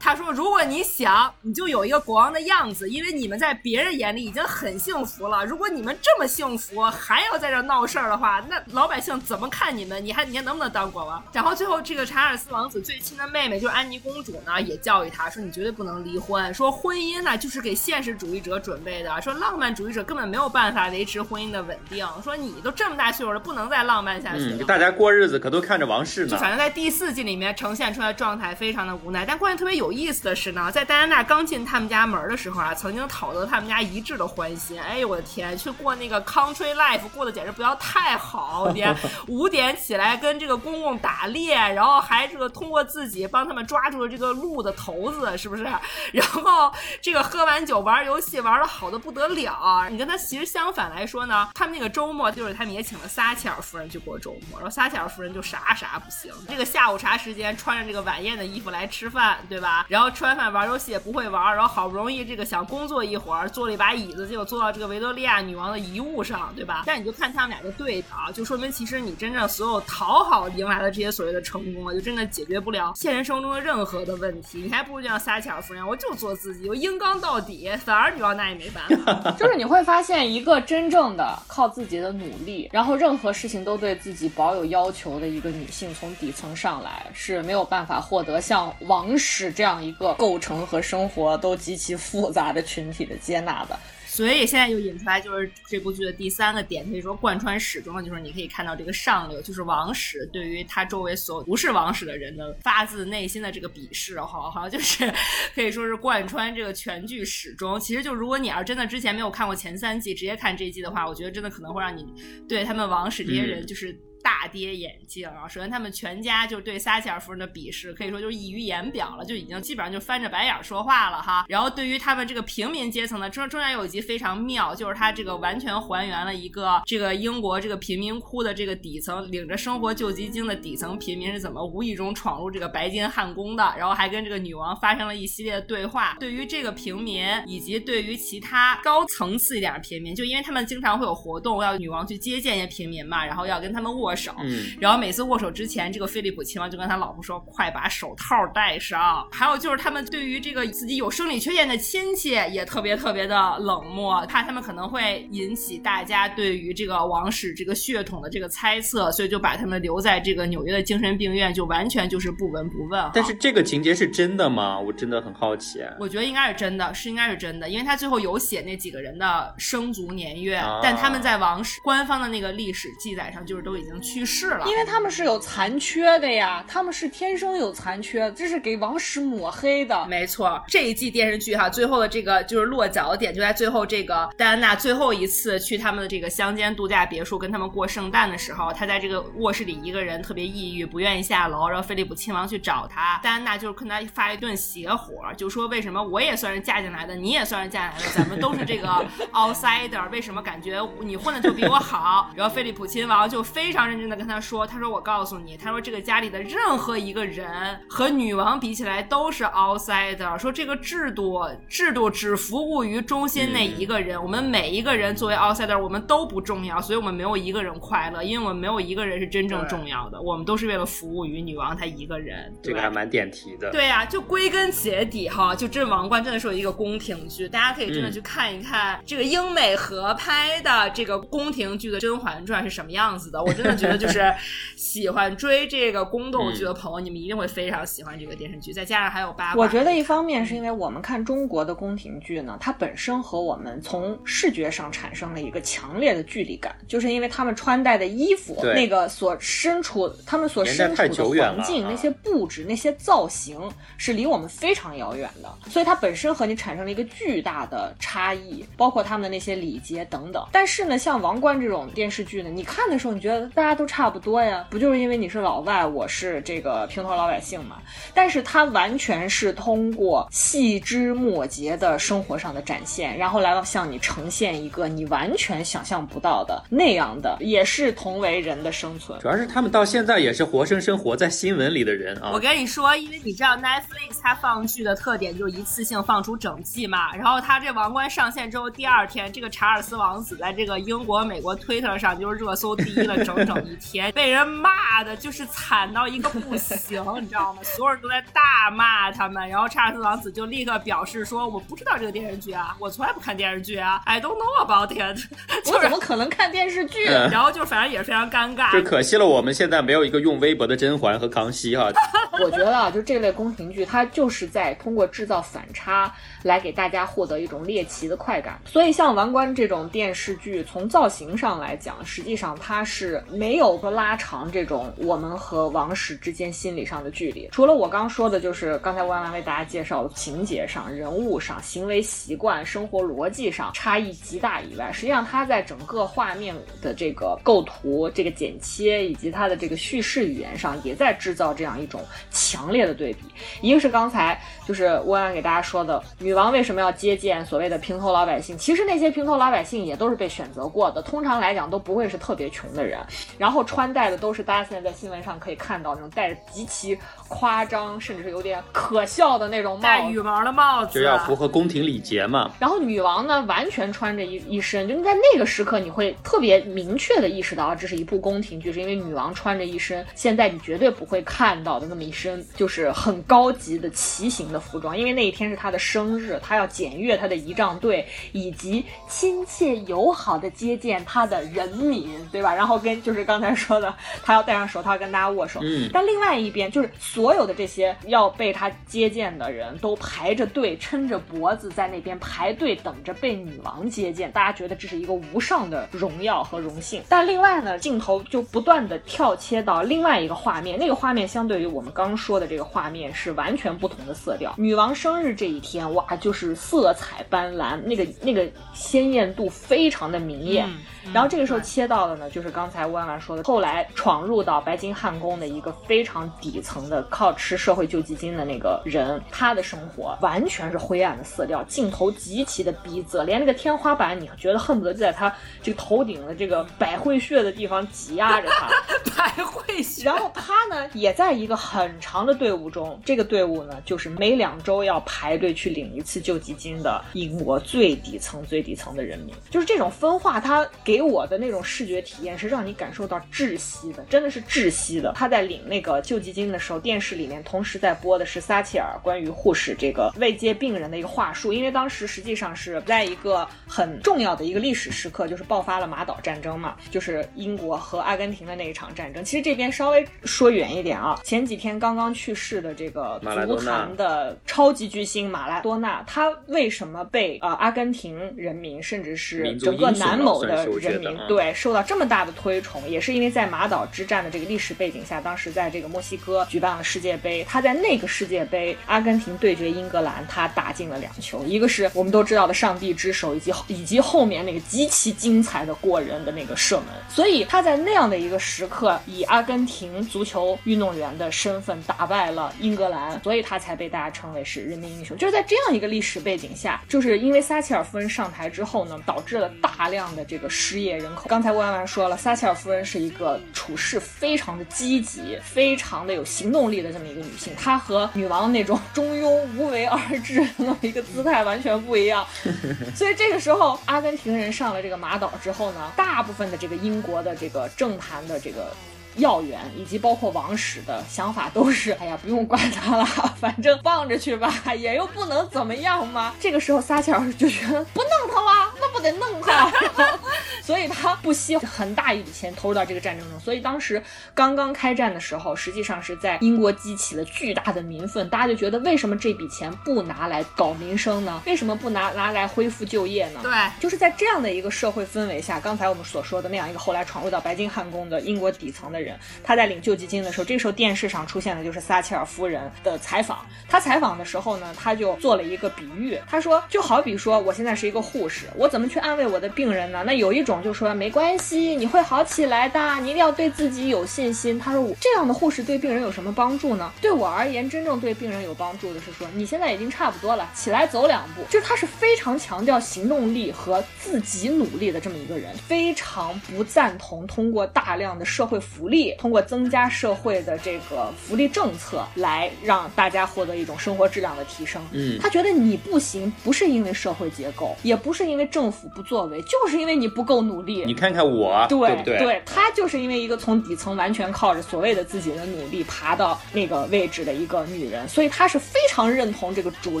[0.00, 5.44] 他说：“如果你想，你就有一个国王的样子，因为你们在别人眼里已经很幸福了。
[5.44, 10.02] 如果你们这么幸福，还要在这闹事儿的话，那老百姓怎么看你们？
[10.04, 16.54] 你还你还能不能当国王？” 然后最后，这个查尔斯王子最亲的妹妹，就是安妮公主呢，也教育他说：“你绝对不能离婚。
[16.54, 19.20] 说婚姻呢，就是给现实主义者准备的。
[19.20, 22.06] 说浪漫主义者根本没有办法维持婚姻的稳定。
[22.22, 24.64] 说你都这么大岁数了，不能再浪漫下去了。
[24.64, 26.30] 大家过日子可都看着王室呢。
[26.30, 34.78] 就反正在第四季里面呈现出来状态非常的无奈，但关键特别有。”有意思的是呢，在戴安娜刚进他们家门的时候啊，曾经讨得他们家一致的欢心。
[34.78, 38.70] 哎呦我的天，去过那个 country life，过得简直不要太好！
[38.70, 38.94] 天，
[39.28, 45.62] 五点起来跟这个公公打猎，然后还这个通过自己帮他们抓住了这个鹿的头子，是不是？
[46.12, 46.70] 然后
[47.00, 49.88] 这个喝完酒玩游戏玩的好的不得了。
[49.88, 56.30] 你跟他其实相反来说呢，他们那个周末就是他们也请了撒切尔夫人去过周末，然后撒切尔夫人就啥啥不行。
[56.46, 59.77] 这个下午茶时间穿着这个晚宴的衣服来吃饭，对吧？
[59.88, 66.82] 然后吃完饭玩游戏也不会玩，然后好不容易这个想工作一会儿，坐了一把椅子，结果坐到这个维多利亚女王的遗物上，对吧？
[66.86, 74.62] 但你就看他们俩的对比啊，就说明其实你真正所有讨好迎来的这些所谓的成功啊，就真的解决不了现实生活中的任何的问题。
[74.62, 79.30] 你还不如就像撒切尔夫人，我就做自己，我硬刚到底，反而女王那也没办法。
[79.32, 89.67] 就是你会发现，一个真正的靠自己的努力，然后任何事情都对自己保有要求的一个女性，从底层上来是没有办法获得像王室这样。
[89.82, 105.12] 一个构成和生活都极其复杂的群体的接纳的，所以现在就引出来，就是这部剧的第三个点，可以说贯穿始终的，就是你可以看到这个上流，就是王室对于他周围所有不是王室的人的发自内心的这个鄙视，好好就是
[105.54, 107.78] 可以说是贯穿这个全剧始终。
[107.78, 112.06] 其实就如果你要真的之前没有看过前三季，直接看这一季的话，我觉得真的可能会让你
[112.48, 113.98] 对他们王室这些人就是。
[114.22, 115.46] 大跌眼镜啊！
[115.48, 121.44] 首先，他们全家就对撒切尔夫人的鄙视，可以说就是溢于言表了，就已经基本上就翻着白眼说话了哈。
[121.48, 136.16] 然后，对于他们这个平民阶层呢，中中间有一集非常妙，就是他这个完全还原了一个这个英国这个贫民窟的这个底层，领着生活救济金的底层贫民是怎么无意中闯入这个白金汉宫的，然后还跟这个女王发生了一系列的对话。
[136.18, 144.07] 对于这个平民，以及对于其他高层次一点的平民，就因为他们经常会有活动，要女王去接见一些平民嘛，然后要跟他们握。
[144.14, 163.10] 手嗯，然后每次握手之前，这个菲利普亲王就跟他老婆说：“快把手套戴上。”还有就是他们对于这个自己有生理缺陷的亲戚也特别特别的冷漠，怕他们可能会引起大家对于这个王室这个血统的这个猜测，所以就把他们留在这个纽约的精神病院，就完全就是不闻不问。
[163.14, 164.78] 但是这个情节是真的吗？
[164.78, 165.80] 我真的很好奇。
[165.98, 174.66] 我觉得应该是真的，是应该是真的，因为他最后有写那几个人的生卒年月，啊但他们在王室官方的那个历史记载上就是都已经去世了。
[174.66, 180.06] 因为他们是有残缺的呀，他们是天生有残缺，这是给王室抹黑的。
[180.06, 198.88] 没错，这一季电视剧哈，最后的这个就是落脚点就在最后这个戴安娜最后一次去他们的这个乡间度假别墅跟他们过圣诞的时候，她在这个卧室里一个人特别抑郁，不愿意下楼，然后菲利普亲王去找她，戴安娜就是跟他发一顿邪火，就说为什么我也算是嫁进来的，你也算是嫁进来的，咱们都是这个
[199.32, 202.30] outsider，为什么感觉你混的就比我好？
[202.34, 207.48] 然后菲利普亲王就非常认真的跟他说，他说我告诉你，他说这个家里的任何一个人
[207.88, 222.52] 和女王比起来都是 outsider，说这个制度制度只服务于中心那一个人，我们每一个人作为 outsider，我们都不重要，所以我们没有一个人快乐，因为我们没有一个人是真正重要的，我们都是为了服务于女王她一个人。
[222.62, 223.70] 这个还蛮点题的。
[223.70, 233.42] 对呀、就归根结底哈，就这《王冠》真的是有一个宫廷剧，大家可以真的去看一看这个英美合拍的这个宫廷剧的《甄嬛传》是什么样子的。
[233.42, 234.34] 我真的觉得就是
[234.76, 239.64] 喜欢追这个宫斗剧的朋友，你们一定会非常喜欢这个电视剧，再加上还有八卦。
[239.64, 253.60] 我觉得一方面是因为我们看中国的宫廷剧呢，它本身和我们从视觉上产生了一个强烈的距离感，就是因为他们穿戴的衣服，对那个所身处他们所身处的环境，啊那些布置、那些造型
[253.96, 260.46] 是离我们非常遥远的，所以它本身和你产生了一个巨大的差异，包括他们的那些礼节等等。
[260.50, 267.76] 但是呢，像《王冠》这种电视剧呢，你看的时候你觉得大家都差不多呀，不就是因为你是老外，我是这个平头老百姓嘛？
[268.14, 279.18] 但是他完全是通过细枝末节的生活上的展现，然后来向你呈现一个你完全想象不到的那样的，也是同为人的生存。
[279.20, 282.40] 主要是他们到现在也是活生生活在新闻里的人啊我。
[282.40, 297.60] 跟你说，因为你知道 Netflix 它放剧的特点就是一次性放出整季嘛，然后它这《王冠》上线之后，第二天这个查尔斯王子在这个英国、美国 Twitter 上就是热搜第一了整整一天，被人骂的就是惨到一个不行，你知道吗？
[297.64, 305.18] 所有人都在大骂他们，然后查尔斯王子就立刻表示说：“我不知道这个电视剧啊，我从来不看电视剧啊，I don't know about it。
[305.72, 307.06] ”我怎么可能看电视剧？
[307.08, 311.90] 嗯然后就反正也是非常尴尬，就可惜了，我们现在没有一个用微博的甄嬛和康熙哈。
[312.42, 316.12] 我觉得啊，就这类宫廷剧，它就是在通过制造反差
[316.44, 318.58] 来给大家获得一种猎奇的快感。
[318.64, 327.48] 所以像《王冠》这种电视剧，从造型上来讲，实际上它是没没有说拉长这种我们和王室之间心理上的距离。
[327.50, 343.20] 除了我刚说的，就是刚才万万为大家介绍的情节上、人物上、行为习惯、生活逻辑上差异极大以外，实际上它在整个画面的这个构图、这个剪切以及它的这个叙事语言上，也在制造这样一种强烈的对比。
[343.62, 348.58] 一个是刚才就是温安给大家说的，女王为什么要接见所谓的平头老百姓？
[348.58, 353.00] 其实那些平头老百姓也都是被选择过的，通常来讲都不会是特别穷的人，
[353.38, 360.18] 然后穿戴的都是大家现在在新闻上可以看到那种戴着极其夸张，甚至是有点可笑的那种帽子戴羽。
[360.18, 362.50] 毛的帽子，就要符合宫廷礼节嘛。
[362.58, 382.52] 然后女王呢，完全穿着一一身，就是在那个时刻，你会特别明确的意识到，啊这是一部宫廷剧，是因为女王穿着一身现在你绝对不会看到的那么一身，就是很高级的骑行的服装，因为那一天是她的生日，她要检阅她的仪仗队，以及亲切友好的接见她的人民，对吧？
[382.54, 397.02] 然后跟就是刚才说的，她要戴上手套跟大家握手，嗯但另外一边就是所有的这些要被他接见的人都排着队，撑着脖子在那边排队等着被女王接见，大家觉得这是一个无上的荣耀和荣幸。
[397.08, 404.54] 但另外呢，镜头就不断的跳切到另外一个画面，那个画面相对于我们刚说的这个画面是完全不同的色调。
[404.56, 410.64] 女王生日这一天，哇，就是色彩斑斓，那个那个鲜艳度非常的明艳。
[410.68, 410.78] 嗯
[411.10, 428.68] 然后这个时候切到的呢，就是刚才弯弯说的，后来闯入到白金汉宫的一个非常底层的靠吃社会救济金的那个人，他的生活完全是灰暗的色调，镜头极其的逼仄，连那个天花板，你觉得恨不得就在他这个头顶的这个百会穴的地方挤压着他。
[429.16, 430.04] 百会穴。
[430.04, 439.34] 然后他呢，也在一个很长的队伍中，这个队伍呢，就是每两周要排队去领一次救济金的英国最底层、最底层的人民。
[439.50, 445.12] 就是这种分化，他给我的那种视觉体验是让你感受到窒息的，真的是窒息的。
[445.14, 459.22] 他在领那个救济金的时候，电视里面同时在播的是撒切尔关于护士这个慰藉病人的一个话术，因为当时实际上是在一个很重要的一个历史时刻，就是爆发了马岛战争嘛，就是英国和阿根廷的那一场战争。
[459.22, 495.14] 其实这边稍微说远一点啊，前几天刚刚去世的这个足坛的超级巨星马拉多纳，他为什么被呃阿根廷人民甚至是整个南某的人民对受到这么大的推崇，也是因为在马岛之战的这个历史背景下，当时在这个墨西哥举办了世界杯，他在那个世界杯阿根廷对决英格兰，他打进了两球，一个是我们都知道的上帝之手，以及以及后面那个极其精彩的过人的那个射门，所以他在那样的一个时刻，以阿根廷足球运动员的身份打败了英格兰，所以他才被大家称为是人民英雄。
[495.18, 501.26] 就是在这样一个历史背景下，就是因为撒切尔夫人上台之后呢，导致了大量的这个失业人口。
[501.28, 512.26] 刚才万万说了，撒切尔夫人是一个处事非常的积极、非常的有行动力的这么一个女性，她和女王那种中庸无为而治的那么一个姿态完全不一样。
[512.94, 518.72] 所以这个时候，阿根廷人上了这个马岛之后呢，大部分的这个英国的这个政坛的这个。
[519.16, 523.04] 要员以及包括王室的想法都是，哎呀，不用管他了，
[523.40, 526.32] 反正放着去吧，也又不能怎么样嘛。
[526.38, 528.67] 这个时候撒切尔就觉得不弄他吗？
[528.98, 529.72] 那不得弄他？
[530.62, 533.40] 所以他不惜很大一笔钱投入到这个战争中。
[533.40, 534.02] 所以当时
[534.34, 541.42] 刚刚开战的时候，实际上是在英国激起了巨大的民愤，大家就觉得为什么这笔钱不拿来搞民生呢？
[541.46, 543.40] 为什么不拿拿来恢复就业呢？
[543.42, 549.18] 对，就是在这样的一个社会氛围下，刚才我们所说的那样一个后来闯入到白金汉宫的英国底层的人。
[549.42, 553.46] 他在领救济金的时候，这时候电视上出现的就是撒切尔夫人的采访。
[553.68, 560.02] 他采访的时候呢，他就做了一个比喻，他说就好比说我现在是一个护士，我怎么去安慰我的病人呢？
[560.06, 564.58] 那有一种就说没关系，你会好起来的，你一定要对自己有信心。
[564.58, 566.92] 他说我这样的护士对病人有什么帮助呢？
[567.00, 571.42] 对我而言，真正对病人有帮助的是说你现在已经差不多了，起来走两步。
[571.48, 579.14] 就是他是非常强调行动力和自己努力的这么一个人，非常不赞同通过大量的社会福利。
[579.18, 584.80] 通过增加社会的这个福利政策，来让大家获得一种生活质量的提升。
[584.92, 590.84] 嗯，他觉得你不行，不是因为社会结构，也不是因为政府不作为，就是因为你不够努力。
[590.86, 592.18] 你看看我，对不对？
[592.18, 600.00] 对，他就是因为一个从底层完全靠着所谓的自己的努力爬到那个位置的一个女人，所以他是非常认同这个主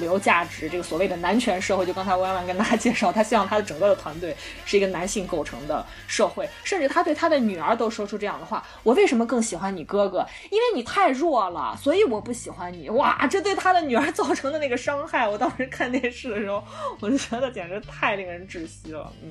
[0.00, 1.84] 流价值，这个所谓的男权社会。
[1.84, 9.18] 就刚才弯弯跟大家介绍，他希望他的整个的团队是一个男性构成的社会，甚至他对他的女儿都说出这样的话：我为什么？
[9.18, 12.88] 么更喜欢你哥哥，因为你太弱了，所以我不喜欢你。
[12.90, 16.62] 哇，这对他的女儿 造成的那个伤害，我当时看电视的时候，
[17.00, 18.64] 我就觉得简直太令人窒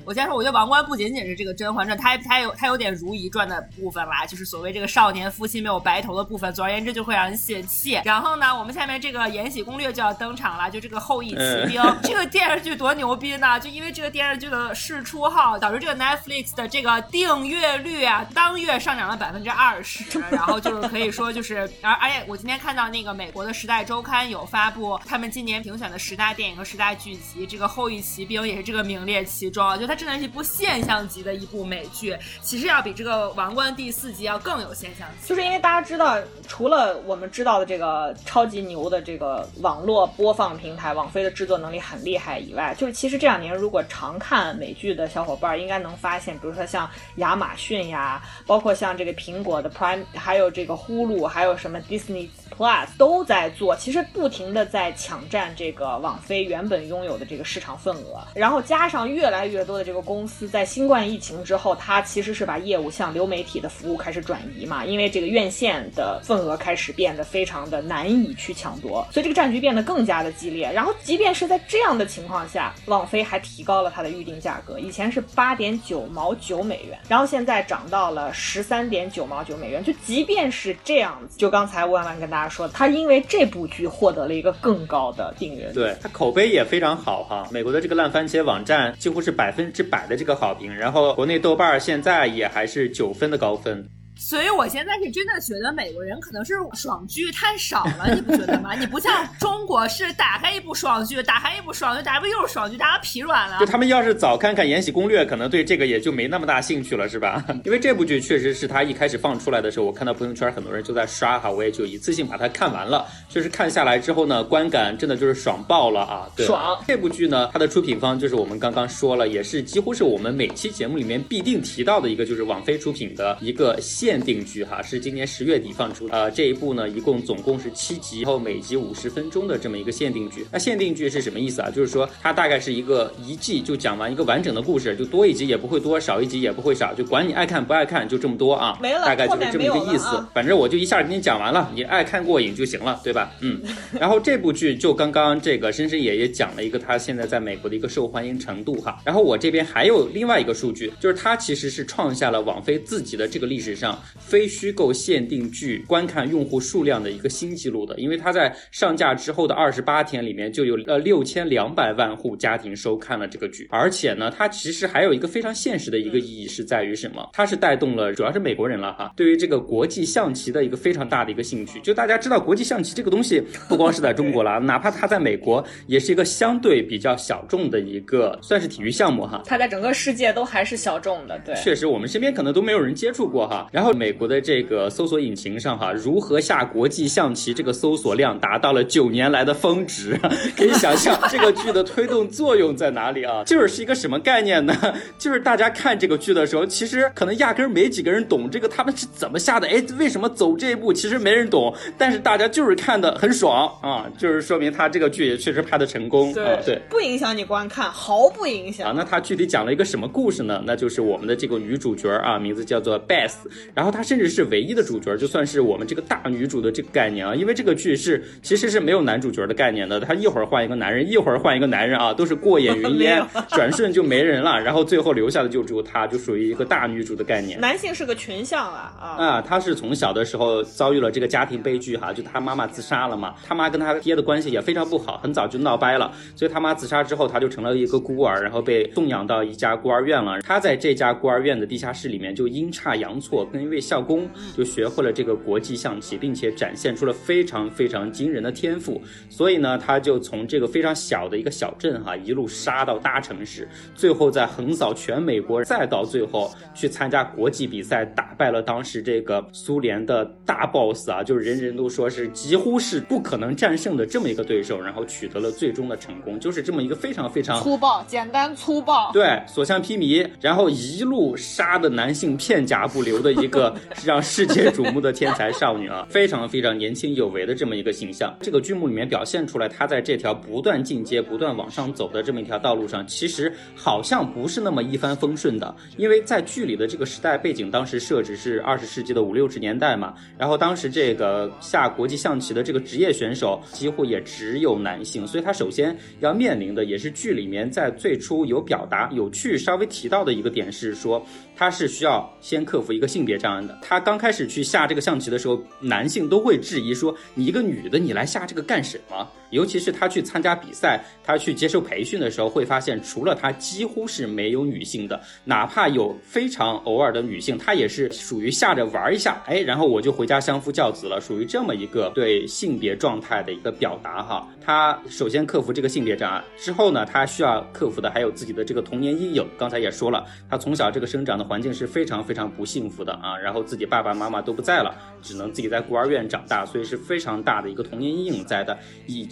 [0.04, 6.52] 我先说，我觉得王冠不仅仅是这个《甄嬛传》，它它有它有点《如懿传》的部分啦，就是所谓这个少年夫妻没有白头的部分。
[6.54, 8.00] 总而言之，就会让人泄气。
[8.04, 13.58] 然后呢，我们下面这个《延禧攻略》就要登场了，就这个《后羿骑兵》这个电视剧多牛逼呢？
[13.58, 19.82] 就因为这个电视剧的试出号，导致这个 Netflix 的这个订阅率啊，当月上涨了百分之二。
[19.82, 29.78] 十，然后就是可以说就是，而而且我今天看到那个美国的《时代周刊》有发布他们今年评选的十大电影和十大剧集，这个《后羿骑兵》也是这个名列其中。
[29.78, 35.28] 就它真的是一部现象级的一部美剧，其实要比这个《王冠》第四集要更有现象级。
[35.28, 49.68] 就是因为大家知道，除了我们知道的这个超级牛的这个网络播放平台网飞的制作能力很厉害以外，就是其实这两年如果常看美剧的小伙伴应该能发现，比如说像亚马逊呀，包括像这个苹果的。
[49.68, 70.72] Prime 还有这个呼噜，还有什么 Disney Plus 都在做，其实不停的在抢占这个网飞原本拥有的这个市场份额，然后加上越来越多的这个公司在新冠疫情之后，它其实是把业务向流媒体的服务开始转移嘛，因为这个院线的份额开始变得非常的难以去抢夺，所以这个战局变得更加的激烈。
[70.72, 79.58] 然后即便是在这样的情况下，网飞还提高了它的预定价格，以前是八点九毛九美元，然后现在涨到了十三点九毛九。
[79.58, 87.48] 美元就即便是这样子，就刚才万万跟大家说，他因为这部剧获得了一个更高的订阅，对他口碑也非常好哈。
[87.50, 93.88] 美国的这个烂番茄网站几乎是百分之百的这个好评，然后国内豆瓣现在也还是九分的高分。
[94.18, 98.74] 所以我现在是真的觉得美国人可能是爽剧太少了，你不觉得吗？
[98.74, 103.58] 你不像中国是打开一部爽剧，打开一部爽剧，打开又是爽剧，大家疲软了。
[103.60, 107.44] 就他们要是早看看《延禧攻略》，可能对这个也就没那么大兴趣了，是吧？
[107.64, 113.06] 因为这部剧确实是他一开始放出来的时候，我看到朋友圈很多人就在刷哈，我也就一次性把它看完了。
[113.28, 116.28] 确实看下来之后呢，观感真的就是爽爆了啊！
[116.34, 116.76] 对，爽。
[116.86, 123.78] 这部剧呢，它的出品方就是我们刚刚说了，也是几乎是我们每期节目里面必定提到的一个，就是网飞出品的一个
[124.08, 124.80] 限定剧哈。
[124.80, 130.46] 是今年十月底放出，呃，这一部呢，一共总共是七集，然后每集五十分钟的这么一个限定剧。
[130.50, 131.70] 那限定剧是什么意思啊？
[131.70, 140.06] 就是说它大概是一个一季就讲完一个完整的故事，就多一集也不会多，少一集也不会少，就管你爱看不爱看，就这么多啊，没了，大概就是这么一个意思。
[140.32, 143.30] 反正我就一下给你讲完了，你爱看过瘾就行了，对吧？
[143.42, 143.60] 嗯。
[144.00, 149.00] 然后这部剧就刚刚这个深深爷爷讲了一个他现在在美国的一个受欢迎程度哈。
[149.04, 154.68] 然后我这边还有另外一个数据，就是它其实是创下了网飞自己的这个历史上非虚。
[154.78, 167.28] 构限定剧观看用户数量的一个新纪录的，因为它在上架之后的二十八天里面就有呃六千两百万户家庭收看了这个剧，而且呢，它其实还有一个非常现实的一个意义是在于什么？
[167.32, 171.80] 它是带动了主要是美国人了哈，对于这个国际象棋的一个非常大的一个兴趣。
[171.80, 179.42] 就大家知道国际象棋这个东西不光是在中国了， 哪怕它在美国也是一个相对比较小众的一个算是体育项目哈。
[179.46, 183.66] 它在整个世界都还是小众的，对，确实我们身边可能都没有人接触过哈。
[183.72, 190.18] 然后美国的这个搜索引擎上哈，如何下国际象棋这个搜索量达到了九年来的峰值，
[190.56, 193.42] 可以想象这个剧的推动作用在哪里啊？
[193.44, 194.74] 就是是一个什么概念呢？
[195.18, 200.92] 就是大家看这个剧的时候，其实可能压根儿没几个人懂这个他们是怎么下的，哎，为什么走这一步？
[200.92, 208.94] 其实没人懂，但是大家就是看的很爽啊，就是说明他这个剧也确实拍的成功啊，对，不影响你观看，毫不影响啊。
[208.96, 210.62] 那他具体讲了一个什么故事呢？
[210.66, 213.32] 那就是我们的这个女主角啊，名字叫做 Beth，
[213.78, 214.98] 然后她甚至是唯一的主。
[214.98, 227.60] 主角就算是我们这个大女主的这个概念啊，因为这个剧是其实是没有男主角的概念的，他一会儿换一个男人，一会儿换一个男人啊，都是过眼云烟， 转瞬就没人了，然后最后留下的就只有她，就属于一个大女主的概念。
[227.60, 229.40] 男性是个群像啊啊啊！
[229.40, 240.40] 他是从小的时候遭遇了这个家庭悲剧哈，就他妈妈自杀了嘛，他妈跟他爹的关系也非常不好，很早就闹掰了，所以他妈自杀之后，他就成了一个孤儿，然后被送养到一家孤儿院了。
[240.40, 244.88] 他在这家孤儿院的地下室里面就阴差阳错跟一位校工就学。
[244.88, 274.68] 会了这个国际象棋，并且展现出了非常非常惊人的天赋，所以呢，他就从这个非常小的一个小镇哈，一路杀到大城市，最后再横扫全美国，再到最后去参加国际比赛，打败了当时这个苏联的大 boss 啊，就是人人都说是几乎是不可能战胜的这么一个对手，然后取得了最终的成功，就是这么一个非常非常粗暴、简单、粗暴，对，所向披靡，然后一路杀的男性片甲不留的一个个是让世界。
[274.68, 278.36] 瞩目的天才少女啊，非常非常年轻有为的这么一个形象。
[278.40, 285.74] 这个剧目里面表现出来，她在这条不断进阶、不断往上走的这么一条道路上，其实好像不是那么一帆风顺的。
[285.96, 301.24] 因为在剧里的这个时代背景，当时设置是二十世纪的五六十年代嘛，然后当时这个下国际象棋的这个职业选手几乎也只有男性，所以他首先要面临的也是剧里面在最初有表达、有去稍微提到的一个点是说，
[301.58, 303.76] 他是需要先克服一个性别障碍的。
[303.82, 304.68] 他刚开始去。
[304.68, 315.18] 下这个象棋的时候，男性都会质疑说：“你一个女的，你来下这个干什么？”尤其是他去参加比赛，他去接受培训的时候，会发现除了他，几乎是没有女性的。
[315.44, 324.46] 哪怕有非常偶尔的女性，她也是属于下着玩一下，哎，然后我就回家相夫教子了，属于这么一个对性别状态的一个表达哈。
[324.60, 329.42] 他首先克服这个性别障碍之后呢，他需要克服的还有自己的这个童年阴影。
[329.56, 334.58] 刚才也说了，他从小这个生长的环境是非常非常不幸福的啊，然后自己爸爸妈妈都。
[334.58, 334.92] 不在了，
[335.22, 338.76] 只能自己在孤儿院长大，所以是非常大的一个童年阴影在的。
[339.06, 339.24] 以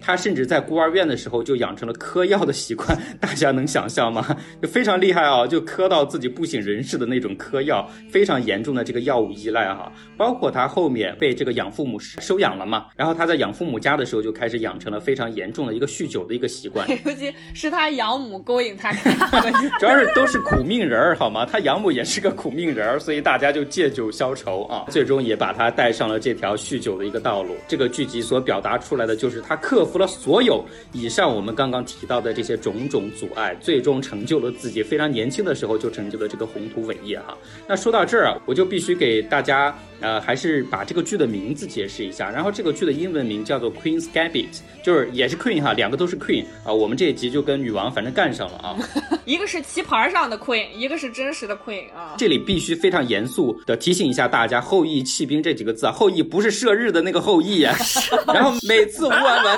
[0.00, 4.36] 他甚至在孤儿院的时候就养成了嗑药的习惯， 大家能想象吗？
[4.62, 9.92] 就非常厉害啊，就嗑到自己不省人事的那种嗑药，非常严重的这个药物依赖哈。
[10.16, 18.92] 包括他后面被这个养父母收养了嘛，然后他在养父母家的时候就开始养成了非常严重的一个酗酒的一个习惯， 尤其是他养母勾引他，
[19.80, 21.46] 主要是都是苦命人儿好吗？
[21.46, 24.58] 他养母也是个苦命人儿，所以大家就借酒消愁。
[24.68, 27.54] 啊，最终也把他带上了这条酗酒的一个道路。
[27.66, 37.36] 这个剧集所表达出来的就是他克服了所有以上我们刚刚提到的这些种种阻碍，最终成就了自己非常年轻的时候就成就了这个宏图伟业哈。
[37.66, 42.30] 那说到这儿啊，我就必须给大家呃，还是把这个剧的名字解释一下。
[42.30, 46.72] 然后这个剧的英文名叫做 Queen's Gambit，就是也是 Queen 哈，两个都是 Queen 啊。
[46.72, 48.76] 我们这一集就跟女王反正干上了啊。
[49.24, 52.14] 一个是棋盘上的 Queen，一个是真实的 Queen 啊。
[52.18, 57.74] 这里必须非常严肃的提醒一下大家，“后羿弃兵”这几个字啊，后羿不是射日的那个后羿呀。
[58.32, 59.10] 然后每次吴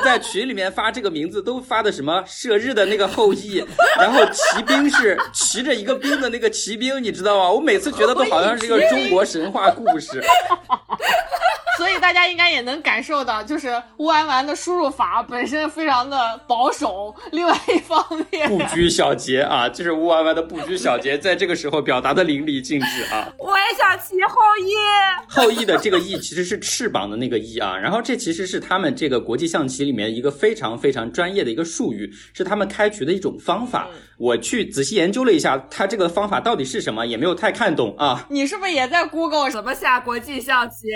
[0.02, 3.64] 在群里面发这个名字，都发的什么射日的那个后羿，
[3.98, 7.50] 然后骑兵是骑着一个兵的那个骑兵，你知道吗？
[7.50, 10.22] 我每次觉得都好像是一个中国神话故事。
[11.80, 17.14] 所以大家应该也能感受到，就是乌丸丸的输入法本身非常的保守。
[17.32, 23.32] 另外一方面，不拘小节啊， 就是乌丸丸的不拘小节，在这个时候表达的淋漓尽致啊。
[23.38, 24.74] 我也想骑后羿。
[25.26, 33.88] 后羿的这个羿其实是翅膀的那个羿啊，然后这其实是他们这个国际象棋里面一个非常非常专业的一个术语，是他们开局的一种方法。
[34.18, 38.26] 我去仔细研究了一下，它这个方法到底是什么，也没有太看懂啊。
[38.28, 40.88] 你是不是也在 Google 怎么下国际象棋？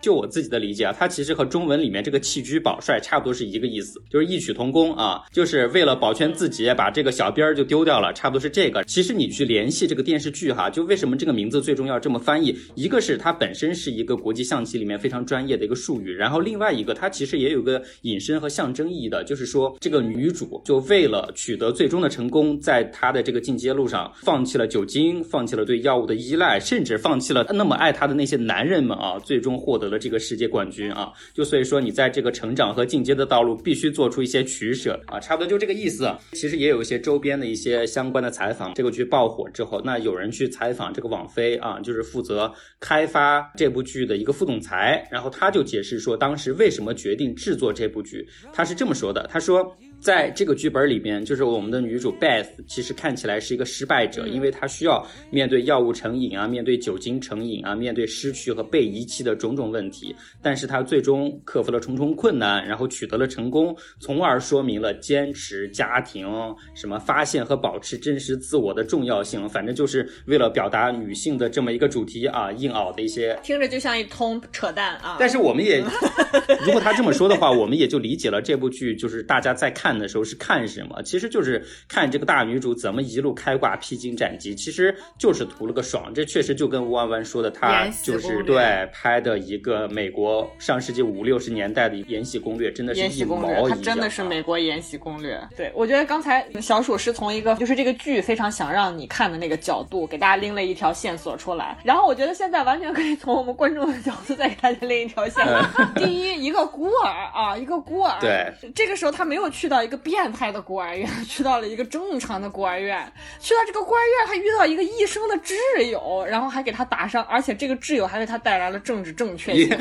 [0.00, 8.82] 就我自己的理解啊，它其实和中文里面这个弃车保帅差不多是一个意思，就是异曲同工啊，就是为了保全自己，把这个小兵儿就丢掉了，差不多是这个。
[8.84, 12.56] 其实你去联系这个电视剧哈，就为什么这个名字最终要这么翻译？
[12.74, 22.08] 一个是它本身是一个国际象棋里面非常专业的一个术语，然后另外一个它其实也有个引申和象征意义的，就是说这个女主就为了取得最终的。
[22.14, 31.10] 成功在她的这个进阶路上，放弃了酒精，放弃了对药物的依赖，甚至放弃了那么爱她的那些男人们啊，最终获得了这个世界冠军啊！
[31.32, 36.14] 就所以说，你在这个成长和进阶的道路，必须做出一些取舍啊，差不多就这个意思。
[36.32, 38.74] 其实也有一些周边的一些相关的采访。
[38.74, 49.74] 这个剧爆火之后，那有人去采访这个网飞啊，就是负责开发这部剧的一个副总裁，然后他就解释说，当时为什么决定制作这部剧，他是这么说的，他说。
[50.04, 60.14] 在这个剧本里边，就是我们的女主 Beth，其实看起来是一个失败者，因为她需要面对药物成瘾啊，面对酒精成瘾啊，面对失去和被遗弃的种种问题。
[60.42, 66.28] 但是她最终克服了重重困难，然后取得了成功，从而说明了坚持、家庭、
[66.74, 69.48] 什么发现和保持真实自我的重要性。
[69.48, 75.16] 反正就是为了表达女性的这么一个主题啊，硬熬的一些，听着就像一通扯淡啊。
[75.18, 75.82] 但是我们也，
[76.66, 79.93] 如果他这么说的话，我们也就理解了这部剧就是大家在看。
[79.98, 81.02] 的时候是看什么？
[81.02, 86.12] 其实就是看这个大女主怎么一路开挂、披荆斩棘，其实就是图了个爽。
[86.14, 93.70] 这确实就跟吴弯弯说的，他就是对拍的一个美国上世纪五六十年代的延禧攻略，真的是一毛一样。
[93.70, 95.40] 他真的是美国延禧攻略。
[95.56, 101.78] 对，我觉得刚才小鼠是从一个就是这个剧非常想让你看的那个角度，给大家拎了一条线索出来。
[101.84, 105.46] 然后我觉得现在完全可以从我们观众的角度再给大家拎一条线。
[105.94, 108.18] 第一，一个孤儿啊，一个孤儿。
[108.20, 109.83] 对，这个时候他没有去到。
[109.84, 115.54] 一个变态的孤儿院， 去到了一个正常的孤儿院，去到这个孤儿院，他遇到一个医生的挚
[115.90, 119.78] 友，然后还给他打上，而且这个挚友还为他带来了政治正确性。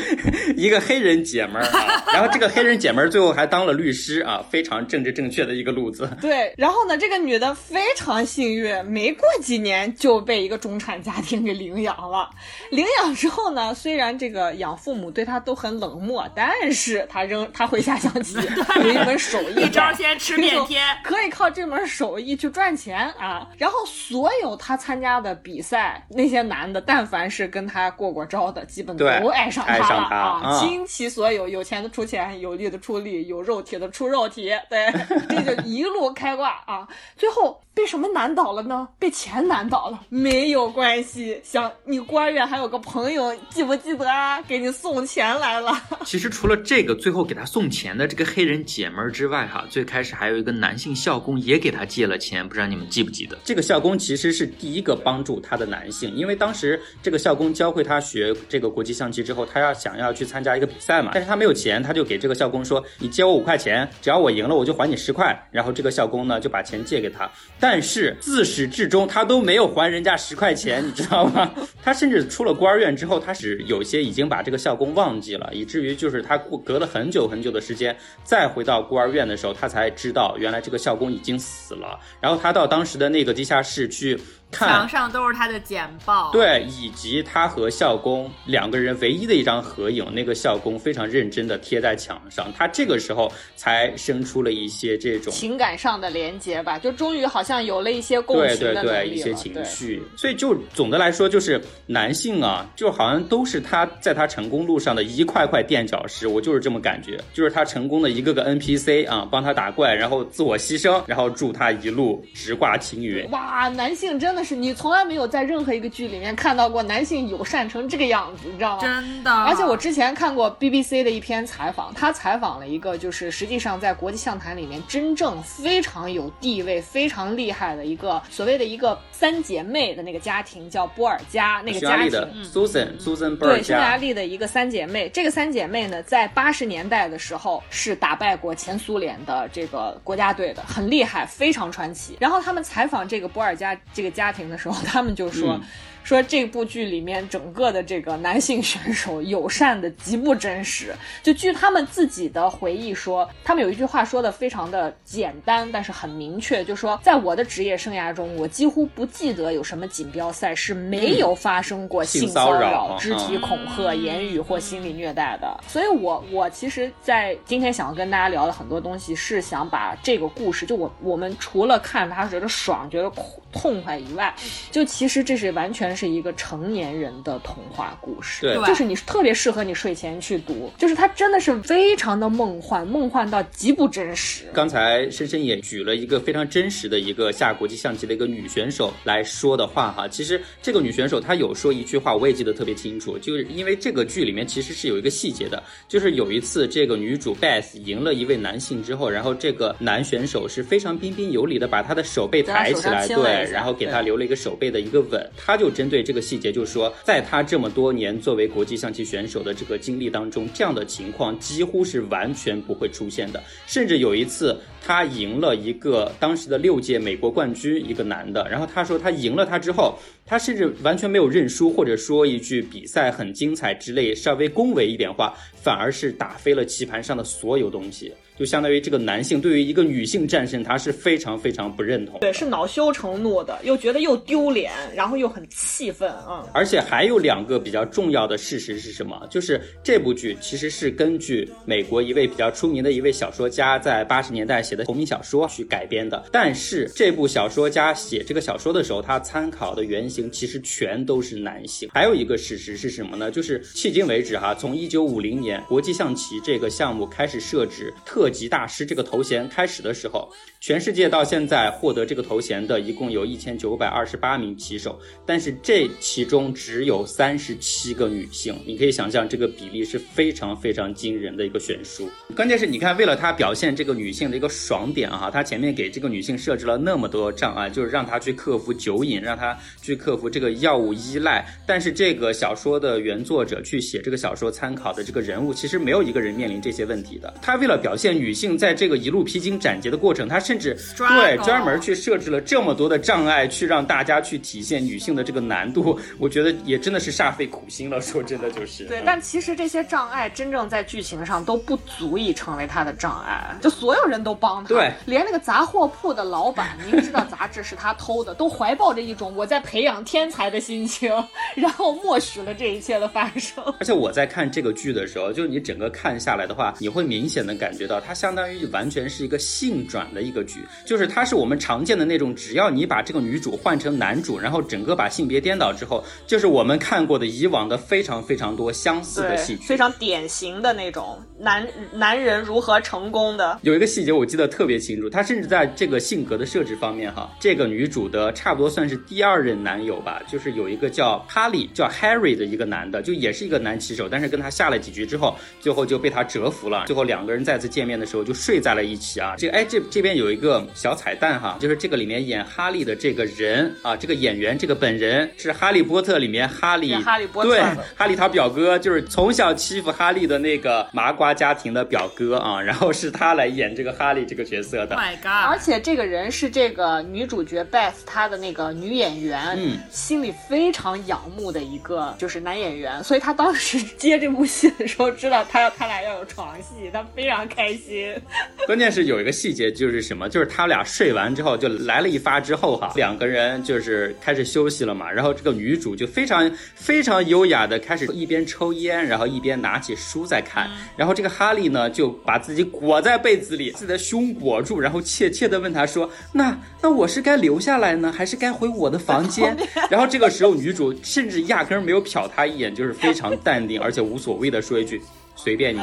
[0.56, 1.64] 一个黑人姐们儿，
[2.14, 6.10] 然后这个黑人姐们儿最后还当了律师啊，非常政治正确的一个路子。
[6.22, 12.30] 对，然后呢，这个女的非常幸运，没过几年就被一个中产家庭给领养了。
[12.72, 18.36] 领养之后呢，虽然这个养父母对她都很冷漠，但是她仍她会下象棋，
[18.84, 19.70] 有一门手艺。
[19.94, 23.48] 先吃面天，可以靠这门手艺去赚钱啊！
[23.58, 30.60] 然后所有他参加的比赛，那些男的，但凡是跟他过过招的，基本都爱上他了啊！
[30.60, 34.92] 倾其所有，有钱的出钱，有力的出力，有肉体的出肉体，对，
[35.30, 36.88] 这就一路开挂啊！
[37.16, 37.60] 最后。
[37.76, 38.88] 被什么难倒了呢？
[39.00, 41.42] 被钱难倒了，没有关系。
[41.44, 44.40] 想你孤儿院还有个朋友，记不记得啊？
[44.44, 45.76] 给你送钱来了。
[46.06, 53.38] 其实除了这个最后给他送钱的这个黑人姐们儿之外，哈，最最开始还有一个男性校工也给他借了钱，不知道你们记不记得？
[53.44, 67.30] 这个校工其实是第一个帮助他的男性，因为当时这个校工教会他学这个国际象棋之后，他要想要去参加一个比赛嘛，但是他没有钱，他就给这个校工说：“你借我五块钱，只要我赢了，我就还你十块。”然后这个校工呢就把钱借给他。
[67.60, 71.54] 但是自始至终他都没有还人家十块钱，你知道吗？
[71.84, 81.98] 他甚至出了孤儿院之后，他是有些已经把这个校工忘记了，以至于就是他过隔了很久很久的时间，再回到孤儿院的时候，他才知道原来这个校工已经死了。
[82.20, 84.20] 然后他到当时的那个地下室去。
[84.54, 95.34] 看墙上都是他的简报。，对，以及他和校工两个人唯一的一张合影，那个校工非常认真的贴在墙上，他这个时候才生出了一些这种。
[95.34, 99.16] 情感上的连接吧，就终于好像有了一些共对情的能对对，力了。
[99.16, 113.30] 一些情绪，所以就总的来说，就是男性啊，就好像都是他在他成功路上的一块块垫脚石，我就是这么感觉，就是他成功的一个个 NPC 啊，帮他打怪，然后自我牺牲，然后祝他一路直挂青云。
[113.32, 118.82] 哇，男性真的是你从来没有在任何一个剧里面看到过男性友善成这个样子，你知道吗？
[118.82, 119.32] 真的。
[119.32, 132.30] 而且我之前看过 BBC 的一篇采访，他采访了一个就是实际上在国际象坛里面真正非常有地位、非常厉害的一个所谓的一个三姐妹的那个家庭，叫波尔加那个家庭匈牙利的。
[132.44, 142.18] Susan Susan 贝尔对，匈牙，利的一个三姐妹，这个三姐妹呢，在八十年代的时候是打败过前苏联的这个国家队的，很厉害，非常传奇。
[142.20, 145.60] 然后他们采访这个波尔加这个家家庭的时候，他们就说。
[146.04, 150.94] 嗯说这部剧里面整个的这个男性选手友善的极不真实，
[151.24, 165.58] 就据他们自己的回忆说，他们有一句话说的非常的简单，但是很明确，就说在我的职业生涯中，我几乎不记得有什么锦标赛是没有发生过性性骚扰扰、肢体嗯恐吓、言语或心理虐待的。
[165.68, 173.10] 所以我我其实，在今天想要跟大家聊的很多东西，是想把这个故事，就我我们除了看他觉得爽、觉得
[173.54, 174.34] 痛快以外，
[174.70, 178.42] 就其实这是完全是一个成年人的童话故事。
[178.42, 184.46] 对对就是你特别适合你睡前去读，就是它真的是非常的梦幻，梦幻到极不真实。
[184.54, 213.44] 刚才深深也举了一个非常真实的一个下国际象棋的一个女选手来说的话哈，其实这个女选手她有说一句话，我也记得特别清楚，就是因为这个剧里面其实是有一个细节的，就是有一次这个女主 Beth 赢了一位男性之后，然后这个男选手是非常彬彬有礼的把他的手背抬起来，对，然后给他留了一个手背的一个吻，他就针对这个细节就是说，在他这么多年作为国际象棋选手的这个经历当中，这样的情况几乎是完全不会出现的。
[213.68, 228.14] 甚至有一次，他赢了一个当时的六届美国冠军，一个男的，然后他说他赢了他之后，他甚至完全没有认输，或者说一句比赛很精彩之类稍微恭维一点话，反而是打飞了棋盘上的所有东西。
[228.38, 232.20] 就相当于这个男性对于一个女性战胜他是非常非常不认同。
[232.20, 236.48] 对，是恼羞成怒的，又觉得又丢脸，然后又很气愤啊。
[236.54, 239.28] 而且还有两个比较重要的事实是什么？
[239.30, 246.24] 就是这部剧其实是根据美国一位比较出名的一位小说家在八十年代写的同名小说去改编的。
[246.32, 251.90] 但是这部小说家写这个小说的时候，他参考的原型其实全都是男性。
[251.94, 253.30] 还有一个事实是什么呢？
[253.32, 272.10] 就是迄今为止哈，从一九五零年国际象棋这个项目开始设置特特级大师这个头衔开始的时候，全世界到现在获得这个头衔的一共有一千九百二十八名棋手，但是这其中只有三十七个女性，你可以想象这个比例是非常非常惊人的一个悬殊。
[272.34, 281.46] 关键是你看，为了他表现这个女性的一个爽点啊，他前面给这个女性设置了那么多障碍，就是让她去克服酒瘾，让她去克服这个药物依赖。
[281.68, 287.34] 但是这个小说的原作者去写这个小说参考的这个人物，其实没有一个人面临这些问题的。
[287.42, 296.00] 他为了表现女性在这个一路披荆斩棘的过程，她甚至对专门去设置了这么多的障碍，去让大家去体现女性的这个难度。
[296.20, 298.00] 我觉得也真的是煞费苦心了。
[298.02, 311.12] 说真的，就是对，嗯但其实这些障碍真正在剧情上都不足以成为她的障碍，就所有人都帮她，对连那个杂货铺的老板明知道杂志是他偷的，都怀抱着一种我在培养天才的心情，
[311.56, 313.64] 然后默许了这一切的发生。
[313.80, 329.64] 而且我在看这个剧的时候，就是你整个看下来的话，你会明显的感觉到它相当于完全是一个性转的一个剧，就是它是我们常见的那种，只要你把这个女主换成男主，然后整个把性别颠倒之后，就是我们看过的以往的非常非常多相似的戏剧。
[329.64, 333.60] 非常典型的那种男男人如何成功的。
[333.62, 349.36] 有一个细节我记得特别清楚，他甚至在这个性格的设置方面哈，这个女主的差不多算是第二任男友吧，就是有一个叫哈利叫 Harry 的一个男的，就也是一个男棋手，但是跟他下了几局之后，最后就被他折服了，最后两个人再次见面的时候就睡在了一起啊。
[349.38, 357.62] 这哎这这边有一个小彩蛋哈，就是这个里面演哈利的这个人啊，这个演员这个本人是哈利波特里面哈利哈利波特对
[357.96, 364.96] 哈利他表哥就是从小欺负哈利的那个麻瓜家庭的表哥啊，然后是他来演这个哈利这个角色的。
[364.96, 365.52] Oh my god！
[365.52, 377.83] 而且这个人是这个女主角 Beth 她的那个女演员，嗯心里非常仰慕的一个就是男演员，所以他当时接这部戏的时候，知道他要他俩要有床戏，他非常开心。
[378.66, 380.30] 关键是有一个细节，就是什么？
[380.30, 385.12] 就是他俩睡完之后，就来了一发之后哈，两个人就是开始休息了嘛。
[385.12, 390.70] 然后这个女主就非常非常优雅的开始一边抽烟，然后一边拿起书在看。
[390.96, 399.56] 然后这个哈利呢，就把自己裹在被子里，自己的胸裹住，然后怯怯的问他说：“那那我是该留下来呢，还是该回我的房间？”
[399.92, 405.02] 然后这个时候，女主甚至压根儿没有瞟他一眼，就是非常淡定而且无所谓的说一句。
[405.36, 405.80] 随便你，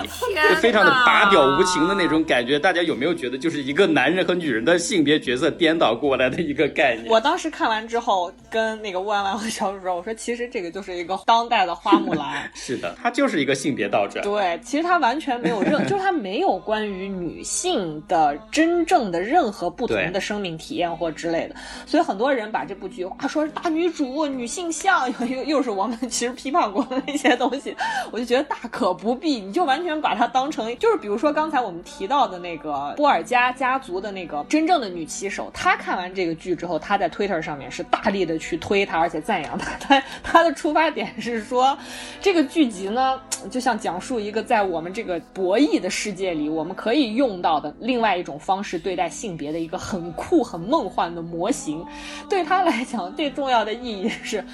[0.48, 2.58] 就非常的哪拔屌无情的那种感觉。
[2.58, 7.08] 大家有没有觉得，就是一个男人和女人的性别角色颠倒过来的一个概念？
[7.10, 12.50] 我当时看完之后，跟那个万万和小主说：“我说其实这个就是一个当代的花木兰。
[12.54, 14.22] ”是的，它就是一个性别倒转。
[14.22, 27.74] 对，其实它完全没有任， 就是它没有关于女性的真正的任何不同的生命体验或之类的，所以很多人把这部剧啊说是大女主、女性向，又又又是我们其实批判过的那些东西，
[28.10, 41.76] 我就觉得大可不必，你就完全把它当成就是比如说刚才我们提到的那个波尔加家族的那个真正的女棋手，她看完这个剧之后，她在 Twitter 上面是大力的去推她，而且赞扬她，她 她的出发点是说
[42.20, 43.20] 这个剧集呢，
[43.50, 51.84] 就像讲述一个在我们这个博弈的世界里，我们可以用到的另外一种方式对待性别的一个很酷、很梦幻的模型。
[52.28, 54.44] 对她来讲，最重要的意义是。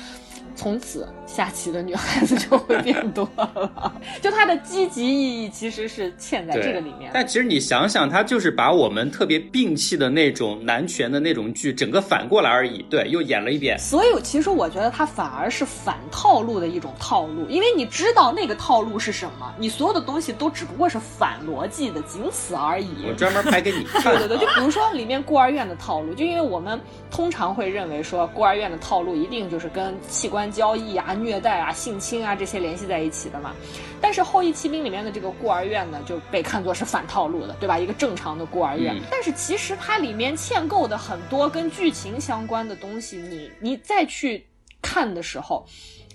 [0.57, 3.93] 从此，下棋的女孩子就会变多了。
[4.23, 7.11] 就它的积极意义其实是嵌在这个里面。
[7.13, 12.83] 但其实你想想，它就是把我们特别摒弃的那种男权的那种剧，整个反过来而已。
[12.89, 13.79] 对，又演了一遍。
[13.79, 23.07] 所以，其实我觉得它反而是反套路的一种套路，因为你知道那个套路是什么，你所有的东西都只不过是反逻辑的，仅此而已。
[23.07, 24.03] 我专门拍给你看。
[24.17, 26.81] 对 对对，就比如说里面孤儿院的套路，就因为我们
[27.11, 33.55] 通常会认为说孤儿院的套路一定就是跟器官交易啊、虐待啊、性侵啊这些联系在一起的嘛。
[34.01, 37.79] 但是《后羿骑兵》里面的这个孤儿院呢，就被看作是反套路的，对吧？
[37.79, 38.95] 一个正常的孤儿院。
[38.97, 44.47] 嗯但是其实它里面嵌构的很多跟剧情相关的东西，你你再去
[44.81, 45.67] 看的时候。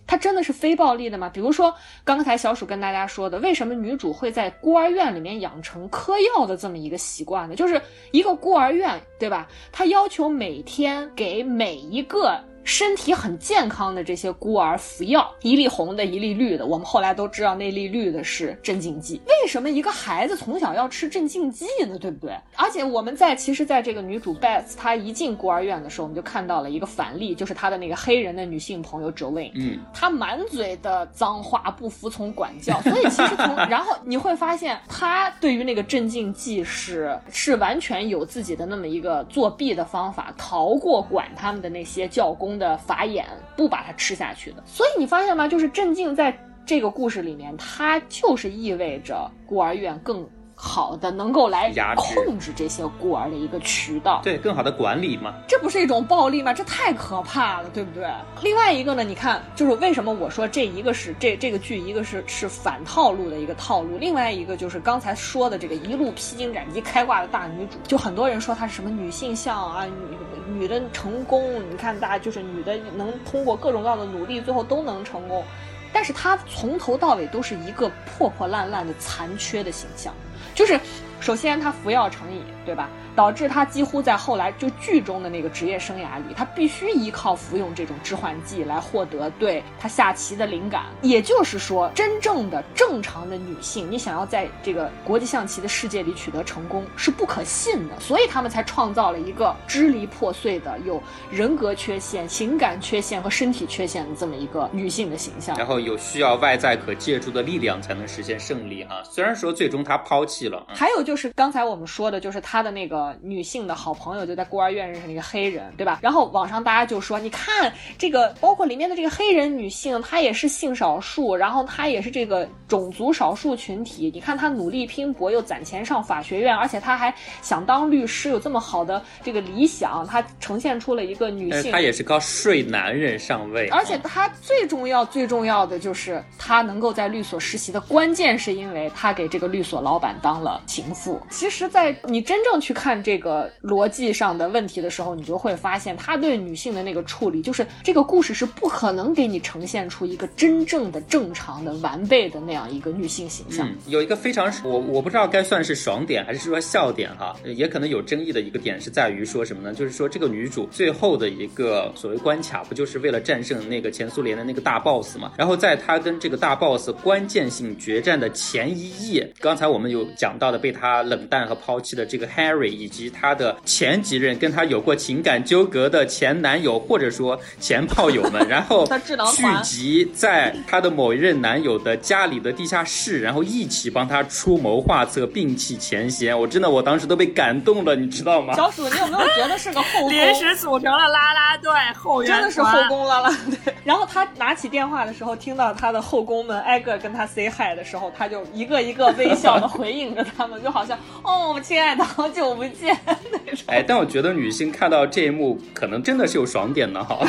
[0.07, 1.29] 它真的是非暴力的吗？
[1.29, 1.73] 比如说
[2.03, 7.55] 刚才小鼠跟大家说的，为什么女主会在孤儿院里面养成嗑药的这么一个习惯呢？
[7.55, 9.47] 就是一个孤儿院，对吧？
[9.71, 16.65] 它要求每天给每一个身体很健康的这些孤儿服药，一粒红的，一粒绿的。
[16.65, 19.21] 我们后来都知道那粒绿的是镇静剂。
[19.27, 21.97] 为什么一个孩子从小要吃镇静剂呢？
[21.97, 22.35] 对不对？
[22.55, 29.51] 而且我们在其实，在这个女主 Beth 她一进孤儿院的时候，我们就看到了一个反例，就是她的那个黑人的女性朋友 Jolene。
[29.55, 43.25] 嗯，她满嘴的脏话，不服从管教，所以其实从然后你会发现，她对于那个镇静剂是是完全有自己的那么一个作弊的方法，逃过管他们的那些教工的法眼，
[43.55, 44.63] 不把它吃下去的。
[44.65, 45.47] 所以你发现吗？
[45.47, 50.27] 就是镇静在这个故事里面，它就是意味着孤儿院更。
[50.63, 55.33] 好的，能够来控制这些孤儿的一个渠道，对，更好的管理嘛。
[55.47, 56.53] 这不是一种暴力吗？
[56.53, 58.07] 这太可怕了，对不对？
[58.43, 75.43] 另外一个呢，你看，就是为什么我说这一个是这这个剧，一个是是反套路的一个套路，另外一个就是刚才说的这个一路披荆斩棘开挂的大女主，就很多人说她是什么女性向啊，女女的成功，你看大家就是女的能通过各种各样的努力，最后都能成功，
[75.91, 80.13] 但是她从头到尾都是一个破破烂烂的残缺的形象，
[80.55, 80.79] 就是
[81.21, 82.89] 首先她服药成瘾，对吧？
[83.15, 90.85] 导致她几乎在后来就剧中的那个职业生涯里，她必须依靠服用这种致幻剂来获得对她下棋的灵感。
[91.01, 105.55] 也就是说，真正的正常的女性，你想要在这个国际象棋的世界里取得成功是不可信的，所以他们才创造了一个支离破碎的、有人格缺陷、情感缺陷和身体缺陷的这么一个女性的形象。
[105.57, 109.03] 然后有需要外在可借助的力量才能实现胜利哈。
[109.03, 115.99] 虽然说最终他抛弃了，嗯还有就是刚才我们说的，就是他的那个女性的好朋友，就在孤儿院认识那个黑人，对吧？
[116.01, 124.11] 然后网上大家就说，你看这个，包括里面的这个黑人女性，她也是性少数，然后她也是这个种族少数群体。
[124.13, 131.79] 你看她努力拼搏，又攒钱上法学院，而且她还想当律师，有这么好的这个理想，她呈现出了一个女性但是他。
[131.81, 141.00] 也是靠睡男人上位，而且她最重要、最重要的就是她能够在律所实习的关键，是因为她给这个律所老板板当了情妇。
[141.29, 153.67] 其实，在你真正去看这个逻辑上的问题的时候，你就会发现他对女性的那个处理，就是这个故事是不可能给你呈现出一个真正的正常的完备的那样一个女性形象。
[153.87, 159.73] 有一个非常我我不知道该算是爽点还是说笑点哈，也可能有争议的一个点是在于说什么呢？
[159.73, 165.31] 就是说这个女主最后的一个所谓关卡，不就是为了战胜那个前苏联的那个大 boss 嘛？
[165.37, 178.85] 然后在她跟这个大 boss 关键性决战的前一夜，刚才我们有讲到的被他冷淡和抛弃的这个 Harry，以及他的前几任跟他有过情感纠葛的前男友或者说前炮友们， 然后
[179.33, 186.37] 聚集在他的某一任男友的家里的地下室，然后一起帮他出谋划策，摒弃前嫌。
[186.37, 188.53] 我真的我当时都被感动了，你知道吗？
[188.53, 190.09] 小鼠，你有没有觉得是个后宫？
[190.11, 193.73] 临时组成了啦啦队后援真的是后宫啦啦队。
[193.85, 202.97] 然后他拿起电话的时候，听到他的后宫们挨个跟他 say hi 的时候，他就一个一个微笑的回应着他们， 就好像哦，亲爱的，好久不见
[203.31, 203.63] 那种。
[203.67, 207.19] 哎，但我觉得女性看到这一幕，可能真的是有爽点的哈。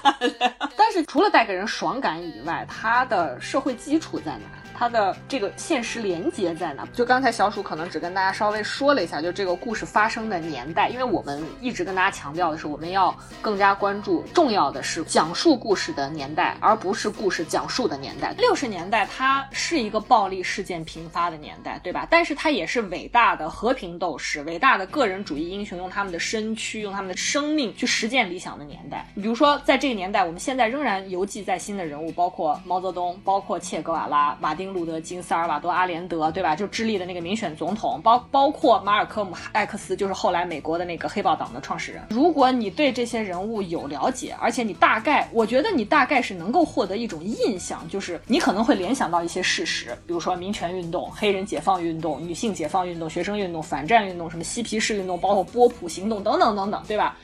[0.76, 4.40] 但是除了带给人爽感以外，它的社会基础在哪？
[4.76, 6.86] 它的这个现实连接在哪？
[6.92, 18.34] 就刚才小鼠可能只跟大家稍微说了一下，就这个故事发生的年代，因为我们一直跟大家强调的是，我们要更加关注重要的是讲述故事的年代，而不是故事讲述的年代。
[18.36, 22.06] 六十年代它是一个暴力事件频发的年代，对吧？
[22.10, 29.06] 但是它也是伟大的和平斗士、伟大的个人主义英雄用他们的身躯、用他们的生命去实践理想的年代。
[29.14, 34.63] 比如说，在这个年代，我们现在仍然犹记在心的人物，包括毛泽东，包括切格瓦拉、马丁。
[34.72, 36.54] 路德金、萨尔瓦多·阿连德，对吧？
[36.54, 42.02] 就智利的那个民选总统，包包括马尔科姆·艾克斯，就是后来美国的那个黑豹党的创始人。
[42.10, 57.16] 如果你对这些人物有了解，而且你大概，我觉得你大概是能够获得一种印象，就是你可能会联想到一些事实，比如说民权运动、黑人解放运动、女性解放运动、学生运动、反战运动、什么嬉皮士运动，包括波普行动等等等等，对吧？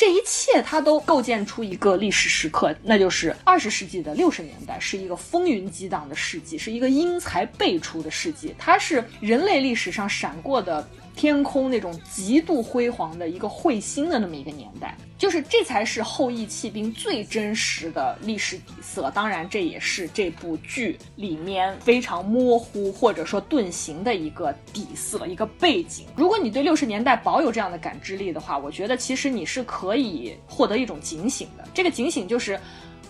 [0.00, 10.88] 这一切，它都构建出一个历史时刻，那就是二十世纪的六十年代，是一个风云激荡的世纪，是一个英才辈出的世纪，它是人类历史上闪过的。
[11.14, 19.10] 天空那种极度辉煌的一个彗星的那么一个年代，就是这才是后羿弃兵最真实的历史底色。
[19.10, 26.06] 当然，这也是这部剧里面非常模糊或者说遁形的一个底色、一个背景。
[26.16, 31.68] 如果你对六十年代保有这样的感知力的话，我觉得其实你是可以获得一种警醒的。
[31.74, 32.58] 这个警醒就是。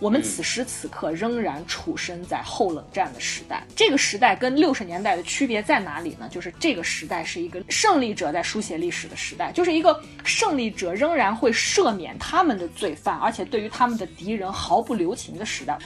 [0.01, 6.26] 我们此时此刻仍然处身在后冷战的时代，这个时代跟六十年代的区别在哪里呢？
[6.30, 15.78] 就是这个时代是一个胜利者在书写历史的时代，就是一个胜利者仍然会赦免他们的罪犯，而且对于他们的敌人毫不留情的时代。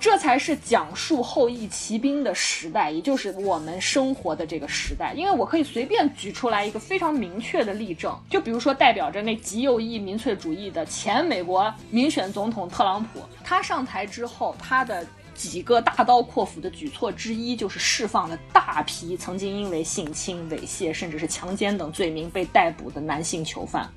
[0.00, 5.12] 这才是讲述后羿骑兵的时代，也就是我们生活的这个时代。
[5.14, 23.90] 因为我可以随便举出来一个非常明确的例证，就比如说代表着那极右翼民粹主义的前美国民选总统特朗普，他上台之后，他的几个大刀阔斧的举措之一就是释放了大批曾经因为性侵、猥亵甚至是强奸等罪名被逮捕的男性囚犯。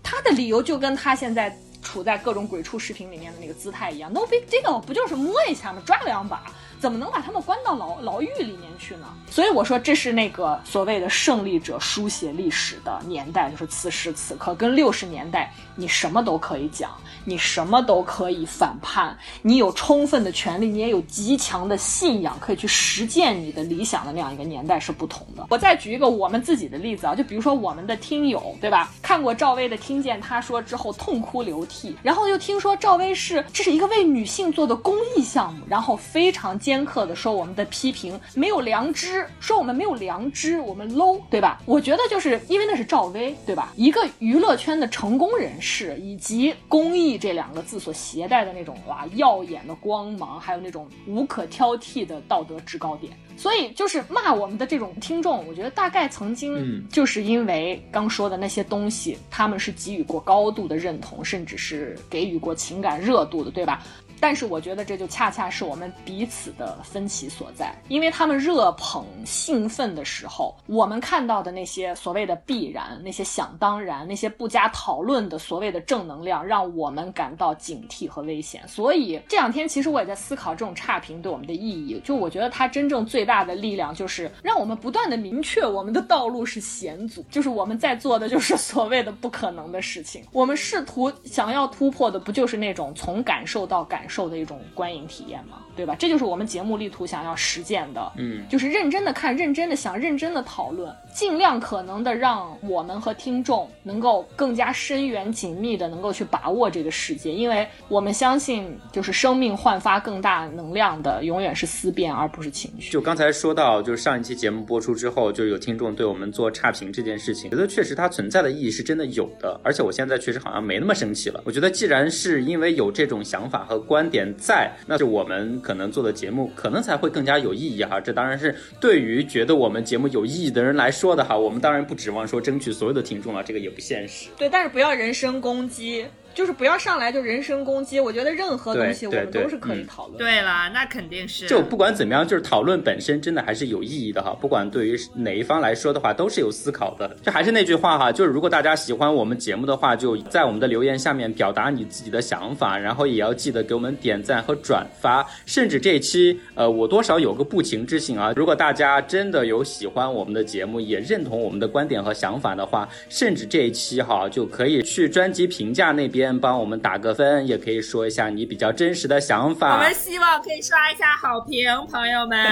[0.00, 1.52] 他的理由就跟他现在。
[1.82, 5.82] 处在各种鬼畜视频里面的那个姿态一样，No big deal，不就是摸一下吗？
[5.84, 6.44] 抓两把。
[6.80, 9.06] 怎么能把他们关到牢牢狱里面去呢？
[9.30, 16.90] 所以我说这是那个所谓的胜利者书写历史的年代，就是此时此刻，跟六十年代你什么都可以讲，
[17.26, 25.46] 你什么都可以反叛，你有充分的权利，你也有极强的信仰，可以去实践你的理想的那样一个年代是不同的。
[25.50, 28.90] 我再举一个我们自己的例子啊，就比如说我们的听友，对吧？
[29.02, 36.58] 看过赵薇的《听见他说》之后痛哭流涕，然后又听说赵薇是这是一个为女性做的公益项目，然后非常。
[36.70, 41.60] 尖刻的说我们的批评没有良知，说我们没有良知，我们 low，对吧？
[41.66, 43.72] 我觉得就是因为那是赵薇，对吧？
[43.74, 53.12] 一个娱乐圈的成功人士，以及公益这两个字所携带的那种哇耀眼的光芒，还有那种无可挑剔的道德制高点。
[53.36, 63.82] 所以就是骂我们的这种听众，我觉得大概曾经就是因为刚说的那些东西，他们是给予过高度的认同，甚至是给予过情感热度的，对吧？
[64.20, 78.62] 但是我觉得这就恰恰是我们彼此的分歧所在，因为他们热捧兴奋的时候，我们看到的那些所谓的必然、那些想当然、那些不加讨论的所谓的正能量，让我们感到警惕和危险。
[78.68, 81.98] 所以这两天其实我也在思考这种差评对我们的意义。
[82.04, 90.22] 就我觉得它真正最大的力量就是让我们不断的明确我们的道路是险阻，就是我们在做的就是所谓的不可能的事情。
[90.30, 94.09] 我们试图想要突破的不就是那种从感受到感。
[94.10, 95.94] 受的一种观影体验嘛，对吧？
[95.96, 112.90] 这就是我们节目力图想要实践的，嗯，就是认真的看，认真的想，认真的讨论，尽量可能的让我们和听众能够更加深远、紧密的能够去把握这个世界，因为我们相信，就是生命焕发更大能量的，永远是思辨而不是情绪。
[112.90, 121.42] 就刚才说到，就是上一期节目播出之后，就有听众对我们做差评这件事情，觉得确实它存在的意义是真的有的，而且我现在确实好像没那么生气了。
[121.44, 128.00] 我觉得既然是因为有这种想法和观观点在，那就我们可能做的节目可能才会更加有意义哈。
[128.00, 131.36] 这当然是对于觉得我们节目有意义的人来说的哈。
[131.36, 134.30] 我们当然不指望说争取所有的听众了，这个也不现实。
[134.38, 136.06] 对，但是不要人身攻击。
[136.34, 140.18] 就是不要上来就人身攻击，我觉得任何东西我们都是可以讨论。
[140.18, 141.46] 对了，那肯定是。
[141.46, 144.36] 就不管怎么样，就是讨论本身真的还是有意义的哈。
[144.40, 147.16] 不管对于哪一方来说的话，都是有思考的。
[147.22, 155.26] 就还是那句话哈，就是如果大家喜欢我们节目的话，就在我们的留言下面表达你自己的想法，然后也要记得给我们点赞和转发。
[155.46, 158.32] 甚至这一期，呃，我多少有个不情之请啊。
[158.36, 169.76] 如果大家真的有喜欢我们的节目，也认同我们的观点和想法的话，甚至这一期哈就可以去专辑评价那边帮我们打个分，也可以说一下你比较真实的想法。
[169.76, 172.44] 我们希望可以刷一下好评，朋友们，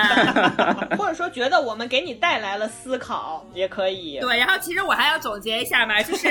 [0.96, 4.18] 或者说觉得我们给你带来了思考，也可以。
[4.20, 6.28] 对，然后其实我还要总结一下嘛，就是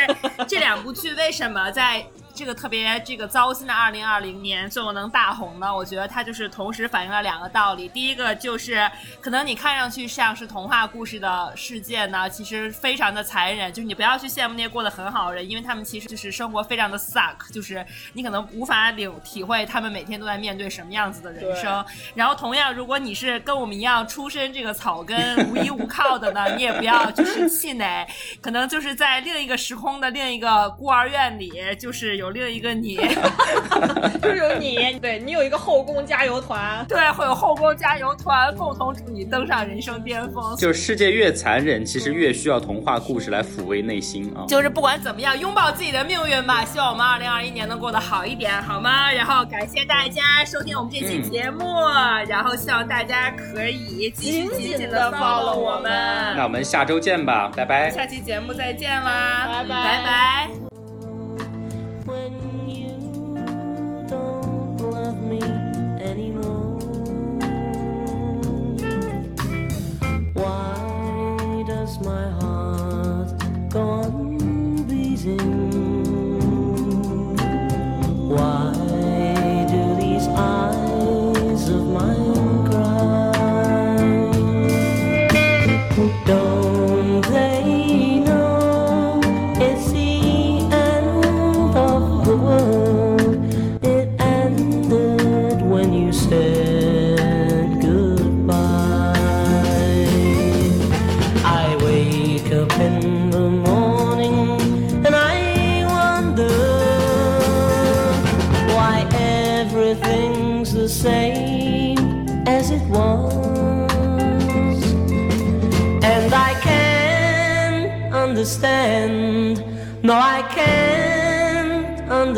[0.47, 2.05] 这两部剧为什么在。
[2.37, 5.75] 这个特别这个糟心的二零二零年最后能大红呢？
[5.75, 7.89] 我觉得它就是同时反映了两个道理。
[7.89, 8.87] 第一个就是
[9.19, 13.73] 可能你看上去像是童话故事的世界呢，其实非常的残忍。
[13.73, 17.83] 就是你不要去羡慕那些过得很好的人，因为他们其实就是生活非常的 suck，就是
[18.13, 21.83] 你可能无法领体会他们每天都在面对什么样子的人生。
[22.13, 28.07] 然后同样，如果你是跟我们一样出身这个草根无依无靠的呢，你也不要就是气馁，
[28.41, 32.26] 可能就是在另一个时空的另一个孤儿院里，就是有。
[32.27, 32.97] 有另一个你，
[34.21, 40.55] 就是有你，对你有一个后宫加油团，对，会有后宫加油团共同助你登上人生巅峰。
[40.57, 44.43] 就是世界越残忍，其实越需要童话故事来抚慰内心啊。
[44.47, 46.65] 就是不管怎么样，拥抱自己的命运吧。
[46.65, 49.09] 希望我们二零二一年能过得好一点，好吗？
[49.11, 51.63] 然后感谢大家收听我们这期节目，
[52.27, 55.91] 然后希望大家可以紧紧的 follow 我们。
[56.35, 57.89] 那我们下周见吧，拜拜。
[57.89, 60.76] 下期节目再见啦，拜拜拜拜。
[75.27, 75.56] you.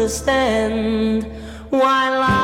[0.10, 1.24] Understand
[1.70, 2.39] why life.